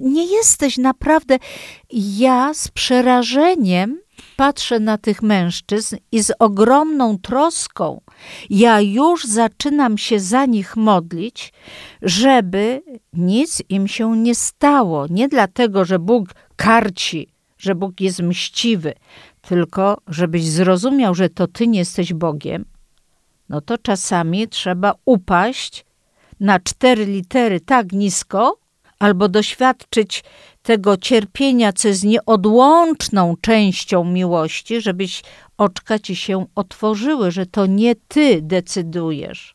Nie 0.00 0.26
jesteś 0.26 0.78
naprawdę. 0.78 1.38
Ja 1.92 2.54
z 2.54 2.68
przerażeniem 2.68 4.03
patrzę 4.36 4.80
na 4.80 4.98
tych 4.98 5.22
mężczyzn 5.22 5.96
i 6.12 6.22
z 6.22 6.32
ogromną 6.38 7.18
troską 7.18 8.00
ja 8.50 8.80
już 8.80 9.24
zaczynam 9.24 9.98
się 9.98 10.20
za 10.20 10.46
nich 10.46 10.76
modlić, 10.76 11.52
żeby 12.02 12.82
nic 13.12 13.62
im 13.68 13.88
się 13.88 14.16
nie 14.16 14.34
stało. 14.34 15.06
Nie 15.10 15.28
dlatego, 15.28 15.84
że 15.84 15.98
Bóg 15.98 16.28
karci, 16.56 17.28
że 17.58 17.74
Bóg 17.74 18.00
jest 18.00 18.22
mściwy, 18.22 18.94
tylko 19.42 19.98
żebyś 20.08 20.44
zrozumiał, 20.44 21.14
że 21.14 21.28
to 21.28 21.46
ty 21.46 21.66
nie 21.66 21.78
jesteś 21.78 22.12
Bogiem, 22.12 22.64
no 23.48 23.60
to 23.60 23.78
czasami 23.78 24.48
trzeba 24.48 24.94
upaść 25.04 25.84
na 26.40 26.60
cztery 26.60 27.06
litery 27.06 27.60
tak 27.60 27.92
nisko, 27.92 28.58
albo 28.98 29.28
doświadczyć 29.28 30.24
tego 30.64 30.96
cierpienia, 30.96 31.72
co 31.72 31.88
jest 31.88 32.04
nieodłączną 32.04 33.34
częścią 33.40 34.04
miłości, 34.04 34.80
żebyś 34.80 35.22
oczka 35.58 35.98
ci 35.98 36.16
się 36.16 36.46
otworzyły, 36.54 37.30
że 37.30 37.46
to 37.46 37.66
nie 37.66 37.94
ty 37.96 38.42
decydujesz, 38.42 39.54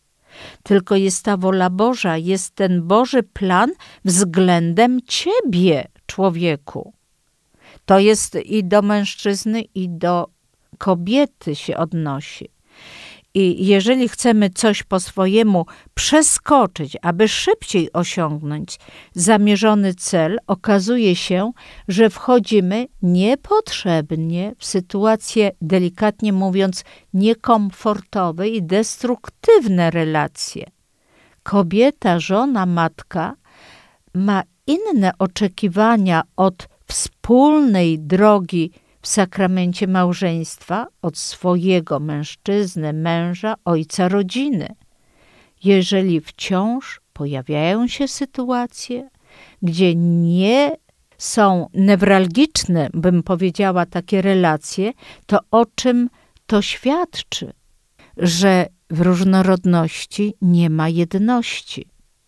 tylko 0.63 0.95
jest 0.95 1.25
ta 1.25 1.37
wola 1.37 1.69
Boża, 1.69 2.17
jest 2.17 2.55
ten 2.55 2.87
Boży 2.87 3.23
plan 3.23 3.71
względem 4.05 4.99
ciebie, 5.07 5.87
człowieku. 6.05 6.93
To 7.85 7.99
jest 7.99 8.35
i 8.35 8.63
do 8.63 8.81
mężczyzny, 8.81 9.61
i 9.61 9.89
do 9.89 10.27
kobiety 10.77 11.55
się 11.55 11.77
odnosi. 11.77 12.49
I 13.33 13.65
jeżeli 13.65 14.09
chcemy 14.09 14.49
coś 14.49 14.83
po 14.83 14.99
swojemu 14.99 15.65
przeskoczyć, 15.93 16.97
aby 17.01 17.27
szybciej 17.27 17.93
osiągnąć 17.93 18.79
zamierzony 19.13 19.93
cel, 19.93 20.37
okazuje 20.47 21.15
się, 21.15 21.51
że 21.87 22.09
wchodzimy 22.09 22.87
niepotrzebnie 23.01 24.55
w 24.57 24.65
sytuacje, 24.65 25.51
delikatnie 25.61 26.33
mówiąc, 26.33 26.83
niekomfortowe 27.13 28.49
i 28.49 28.63
destruktywne 28.63 29.91
relacje. 29.91 30.65
Kobieta, 31.43 32.19
żona, 32.19 32.65
matka 32.65 33.35
ma 34.13 34.43
inne 34.67 35.11
oczekiwania 35.19 36.21
od 36.35 36.67
wspólnej 36.87 37.99
drogi 37.99 38.71
w 39.01 39.07
sakramencie 39.07 39.87
małżeństwa 39.87 40.87
od 41.01 41.17
swojego 41.17 41.99
mężczyzny, 41.99 42.93
męża, 42.93 43.55
ojca 43.65 44.07
rodziny. 44.07 44.75
Jeżeli 45.63 46.21
wciąż 46.21 47.01
pojawiają 47.13 47.87
się 47.87 48.07
sytuacje, 48.07 49.09
gdzie 49.61 49.95
nie 49.95 50.77
są 51.17 51.69
newralgiczne, 51.73 52.89
bym 52.93 53.23
powiedziała, 53.23 53.85
takie 53.85 54.21
relacje, 54.21 54.91
to 55.25 55.39
o 55.51 55.65
czym 55.75 56.09
to 56.45 56.61
świadczy? 56.61 57.53
Że 58.17 58.65
w 58.89 59.01
różnorodności 59.01 60.33
nie 60.41 60.69
ma 60.69 60.89
jedności, 60.89 61.85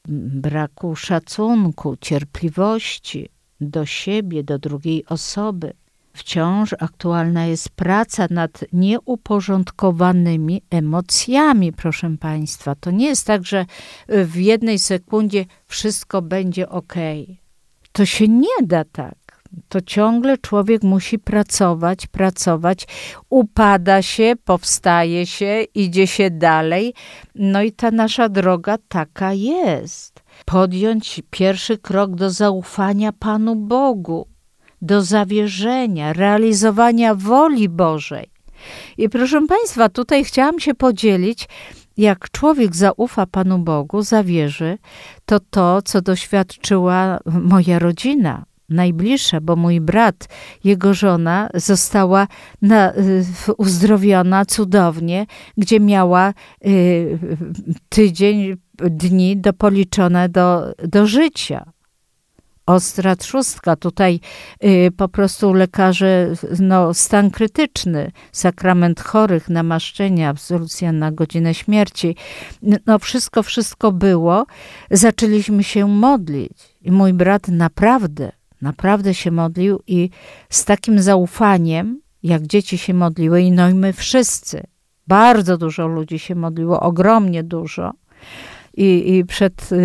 braku 0.07 0.95
szacunku, 0.95 1.97
cierpliwości 2.01 3.29
do 3.61 3.85
siebie, 3.85 4.43
do 4.43 4.59
drugiej 4.59 5.05
osoby. 5.05 5.73
Wciąż 6.13 6.75
aktualna 6.79 7.45
jest 7.45 7.69
praca 7.69 8.27
nad 8.29 8.63
nieuporządkowanymi 8.73 10.61
emocjami, 10.69 11.73
proszę 11.73 12.17
Państwa. 12.19 12.75
To 12.75 12.91
nie 12.91 13.05
jest 13.05 13.27
tak, 13.27 13.45
że 13.45 13.65
w 14.07 14.35
jednej 14.35 14.79
sekundzie 14.79 15.45
wszystko 15.65 16.21
będzie 16.21 16.69
ok. 16.69 16.93
To 17.91 18.05
się 18.05 18.27
nie 18.27 18.65
da 18.67 18.83
tak. 18.83 19.15
To 19.69 19.81
ciągle 19.81 20.37
człowiek 20.37 20.83
musi 20.83 21.19
pracować, 21.19 22.07
pracować, 22.07 22.87
upada 23.29 24.01
się, 24.01 24.33
powstaje 24.45 25.25
się, 25.25 25.63
idzie 25.75 26.07
się 26.07 26.31
dalej. 26.31 26.93
No 27.35 27.61
i 27.61 27.71
ta 27.71 27.91
nasza 27.91 28.29
droga 28.29 28.77
taka 28.87 29.33
jest. 29.33 30.23
Podjąć 30.45 31.21
pierwszy 31.29 31.77
krok 31.77 32.15
do 32.15 32.29
zaufania 32.29 33.11
Panu 33.11 33.55
Bogu 33.55 34.30
do 34.81 35.01
zawierzenia, 35.01 36.13
realizowania 36.13 37.15
woli 37.15 37.69
Bożej. 37.69 38.31
I 38.97 39.09
proszę 39.09 39.47
Państwa, 39.47 39.89
tutaj 39.89 40.23
chciałam 40.23 40.59
się 40.59 40.73
podzielić 40.73 41.47
jak 41.97 42.31
człowiek 42.31 42.75
zaufa 42.75 43.25
Panu 43.25 43.59
Bogu, 43.59 44.01
zawierzy, 44.01 44.77
to 45.25 45.39
to, 45.39 45.81
co 45.81 46.01
doświadczyła 46.01 47.19
moja 47.25 47.79
rodzina, 47.79 48.45
najbliższa, 48.69 49.41
bo 49.41 49.55
mój 49.55 49.81
brat, 49.81 50.27
jego 50.63 50.93
żona 50.93 51.49
została 51.53 52.27
na, 52.61 52.93
uzdrowiona 53.57 54.45
cudownie, 54.45 55.25
gdzie 55.57 55.79
miała 55.79 56.33
y, 56.65 57.19
tydzień, 57.89 58.55
dni 58.77 59.37
do 59.37 59.53
policzone 59.53 60.29
do, 60.29 60.73
do 60.87 61.07
życia 61.07 61.71
ostra 62.65 63.15
trzustka. 63.15 63.75
Tutaj 63.75 64.19
y, 64.63 64.91
po 64.97 65.07
prostu 65.07 65.53
lekarze, 65.53 66.33
no, 66.59 66.93
stan 66.93 67.31
krytyczny, 67.31 68.11
sakrament 68.31 69.01
chorych, 69.01 69.49
namaszczenia, 69.49 70.29
absolucja 70.29 70.91
na 70.91 71.11
godzinę 71.11 71.53
śmierci. 71.53 72.15
No 72.85 72.99
wszystko, 72.99 73.43
wszystko 73.43 73.91
było. 73.91 74.45
Zaczęliśmy 74.91 75.63
się 75.63 75.87
modlić. 75.87 76.77
I 76.81 76.91
mój 76.91 77.13
brat 77.13 77.47
naprawdę, 77.47 78.31
naprawdę 78.61 79.13
się 79.13 79.31
modlił 79.31 79.81
i 79.87 80.09
z 80.49 80.65
takim 80.65 81.01
zaufaniem, 81.01 82.01
jak 82.23 82.47
dzieci 82.47 82.77
się 82.77 82.93
modliły, 82.93 83.41
i 83.41 83.51
no 83.51 83.69
i 83.69 83.73
my 83.73 83.93
wszyscy, 83.93 84.63
bardzo 85.07 85.57
dużo 85.57 85.87
ludzi 85.87 86.19
się 86.19 86.35
modliło, 86.35 86.79
ogromnie 86.79 87.43
dużo 87.43 87.91
i, 88.73 89.17
i 89.17 89.25
przed 89.25 89.71
y, 89.71 89.75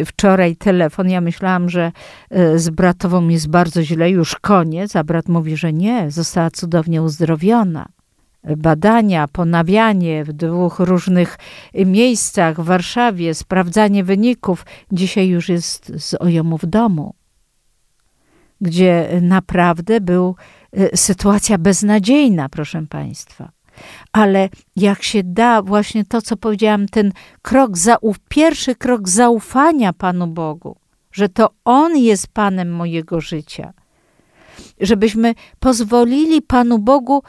y, 0.00 0.04
wczoraj 0.04 0.56
telefon. 0.56 1.10
Ja 1.10 1.20
myślałam, 1.20 1.70
że 1.70 1.92
y, 2.36 2.58
z 2.58 2.70
bratową 2.70 3.28
jest 3.28 3.48
bardzo 3.48 3.82
źle, 3.82 4.10
już 4.10 4.36
koniec, 4.36 4.96
a 4.96 5.04
brat 5.04 5.28
mówi, 5.28 5.56
że 5.56 5.72
nie, 5.72 6.10
została 6.10 6.50
cudownie 6.50 7.02
uzdrowiona. 7.02 7.88
Badania, 8.56 9.28
ponawianie 9.28 10.24
w 10.24 10.32
dwóch 10.32 10.78
różnych 10.78 11.38
miejscach 11.74 12.60
w 12.60 12.64
Warszawie, 12.64 13.34
sprawdzanie 13.34 14.04
wyników. 14.04 14.66
Dzisiaj 14.92 15.28
już 15.28 15.48
jest 15.48 15.92
z 15.98 16.14
Ojomu 16.14 16.58
w 16.58 16.66
domu, 16.66 17.14
gdzie 18.60 19.20
naprawdę 19.22 20.00
był 20.00 20.36
sytuacja 20.94 21.58
beznadziejna, 21.58 22.48
proszę 22.48 22.86
Państwa 22.88 23.59
ale 24.12 24.48
jak 24.76 25.02
się 25.02 25.22
da 25.24 25.62
właśnie 25.62 26.04
to, 26.04 26.22
co 26.22 26.36
powiedziałam, 26.36 26.88
ten 26.88 27.12
krok, 27.42 27.70
pierwszy 28.28 28.74
krok 28.74 29.08
zaufania 29.08 29.92
Panu 29.92 30.26
Bogu, 30.26 30.76
że 31.12 31.28
to 31.28 31.50
On 31.64 31.96
jest 31.96 32.28
Panem 32.28 32.72
mojego 32.72 33.20
życia, 33.20 33.72
żebyśmy 34.80 35.34
pozwolili 35.60 36.42
Panu 36.42 36.78
Bogu 36.78 37.22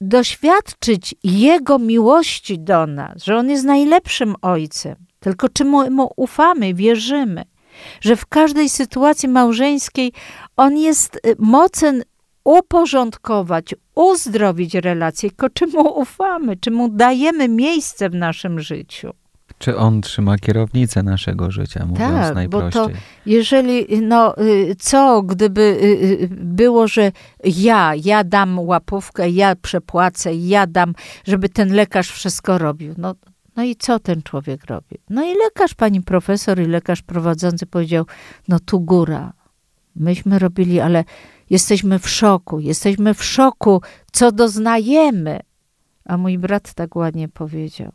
doświadczyć 0.00 1.14
Jego 1.24 1.78
miłości 1.78 2.58
do 2.58 2.86
nas, 2.86 3.24
że 3.24 3.36
On 3.36 3.50
jest 3.50 3.64
najlepszym 3.64 4.34
Ojcem, 4.42 4.96
tylko 5.20 5.48
czy 5.48 5.64
mu, 5.64 5.90
mu 5.90 6.10
ufamy, 6.16 6.74
wierzymy, 6.74 7.44
że 8.00 8.16
w 8.16 8.26
każdej 8.26 8.68
sytuacji 8.68 9.28
małżeńskiej 9.28 10.12
On 10.56 10.76
jest 10.78 11.16
y, 11.16 11.36
mocen 11.38 12.02
uporządkować, 12.44 13.74
uzdrowić 13.94 14.74
relacje, 14.74 15.30
tylko 15.30 15.50
czy 15.50 15.66
mu 15.66 16.00
ufamy, 16.00 16.56
czy 16.56 16.70
mu 16.70 16.88
dajemy 16.88 17.48
miejsce 17.48 18.10
w 18.10 18.14
naszym 18.14 18.60
życiu. 18.60 19.12
Czy 19.58 19.76
on 19.76 20.00
trzyma 20.00 20.38
kierownicę 20.38 21.02
naszego 21.02 21.50
życia, 21.50 21.86
mówiąc 21.86 22.12
tak, 22.12 22.34
najprościej. 22.34 22.82
bo 22.82 22.88
to 22.88 22.94
jeżeli, 23.26 24.00
no 24.00 24.38
y, 24.38 24.76
co 24.78 25.22
gdyby 25.22 25.60
y, 25.60 25.86
y, 26.22 26.28
było, 26.30 26.88
że 26.88 27.12
ja, 27.44 27.92
ja 28.04 28.24
dam 28.24 28.58
łapówkę, 28.58 29.30
ja 29.30 29.56
przepłacę, 29.56 30.34
ja 30.34 30.66
dam, 30.66 30.94
żeby 31.24 31.48
ten 31.48 31.74
lekarz 31.74 32.10
wszystko 32.10 32.58
robił. 32.58 32.94
No, 32.98 33.14
no 33.56 33.62
i 33.64 33.76
co 33.76 33.98
ten 33.98 34.22
człowiek 34.22 34.64
robi? 34.64 34.96
No 35.10 35.24
i 35.24 35.34
lekarz, 35.34 35.74
pani 35.74 36.00
profesor 36.02 36.60
i 36.60 36.66
lekarz 36.66 37.02
prowadzący 37.02 37.66
powiedział, 37.66 38.04
no 38.48 38.58
tu 38.60 38.80
góra. 38.80 39.32
Myśmy 39.96 40.38
robili, 40.38 40.80
ale 40.80 41.04
Jesteśmy 41.52 41.98
w 41.98 42.08
szoku, 42.08 42.60
jesteśmy 42.60 43.14
w 43.14 43.24
szoku, 43.24 43.82
co 44.12 44.32
doznajemy. 44.32 45.40
A 46.04 46.16
mój 46.16 46.38
brat 46.38 46.74
tak 46.74 46.96
ładnie 46.96 47.28
powiedział: 47.28 47.92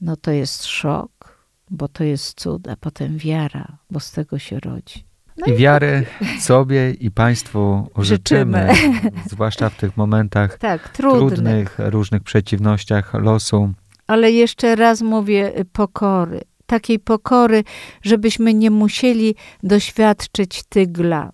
No 0.00 0.16
to 0.16 0.30
jest 0.30 0.64
szok, 0.64 1.38
bo 1.70 1.88
to 1.88 2.04
jest 2.04 2.40
cud, 2.40 2.68
a 2.68 2.76
potem 2.76 3.18
wiara, 3.18 3.78
bo 3.90 4.00
z 4.00 4.12
tego 4.12 4.38
się 4.38 4.60
rodzi. 4.60 5.04
No 5.36 5.54
I, 5.54 5.56
wiary 5.56 6.06
tak. 6.18 6.28
sobie 6.42 6.90
i 6.90 7.10
Państwu 7.10 7.88
życzymy, 7.98 8.74
życzymy. 8.74 9.10
zwłaszcza 9.30 9.70
w 9.70 9.76
tych 9.76 9.96
momentach 9.96 10.58
tak, 10.58 10.88
trudnych. 10.88 11.28
trudnych, 11.28 11.76
różnych 11.78 12.22
przeciwnościach 12.22 13.14
losu. 13.14 13.72
Ale 14.06 14.32
jeszcze 14.32 14.76
raz 14.76 15.02
mówię, 15.02 15.58
y, 15.58 15.64
pokory. 15.64 16.40
Takiej 16.66 16.98
pokory, 16.98 17.64
żebyśmy 18.02 18.54
nie 18.54 18.70
musieli 18.70 19.34
doświadczyć 19.62 20.62
tygla 20.68 21.32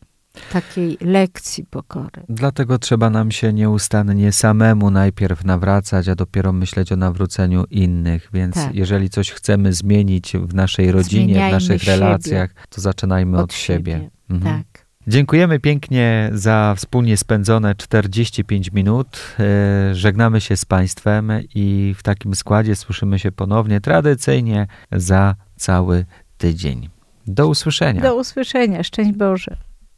takiej 0.53 0.99
lekcji 1.01 1.65
pokory. 1.65 2.23
Dlatego 2.29 2.79
trzeba 2.79 3.11
nam 3.11 3.31
się 3.31 3.53
nieustannie 3.53 4.33
samemu 4.33 4.91
najpierw 4.91 5.45
nawracać, 5.45 6.09
a 6.09 6.15
dopiero 6.15 6.53
myśleć 6.53 6.93
o 6.93 6.97
nawróceniu 6.97 7.65
innych. 7.71 8.29
Więc 8.33 8.55
tak. 8.55 8.75
jeżeli 8.75 9.11
coś 9.11 9.31
chcemy 9.31 9.73
zmienić 9.73 10.33
w 10.37 10.55
naszej 10.55 10.93
rodzinie, 10.93 11.25
Zmieniajmy 11.25 11.51
w 11.51 11.63
naszych 11.63 11.83
siebie. 11.83 11.97
relacjach, 11.97 12.55
to 12.69 12.81
zaczynajmy 12.81 13.39
od, 13.39 13.45
od 13.45 13.55
siebie. 13.55 13.93
siebie. 13.93 14.11
Mhm. 14.31 14.57
Tak. 14.59 14.87
Dziękujemy 15.07 15.61
pięknie 15.61 16.31
za 16.33 16.75
wspólnie 16.77 17.17
spędzone 17.17 17.75
45 17.75 18.73
minut. 18.73 19.37
E, 19.41 19.95
żegnamy 19.95 20.41
się 20.41 20.57
z 20.57 20.65
Państwem 20.65 21.33
i 21.55 21.95
w 21.99 22.03
takim 22.03 22.35
składzie 22.35 22.77
słyszymy 22.77 23.19
się 23.19 23.33
ponownie 23.33 23.81
tradycyjnie 23.81 24.67
za 24.93 25.35
cały 25.57 26.05
tydzień. 26.39 26.89
Do 27.27 27.49
usłyszenia. 27.49 28.01
Do 28.03 28.17
usłyszenia. 28.17 28.83
Szczęść 28.83 29.13
Boże. 29.13 29.57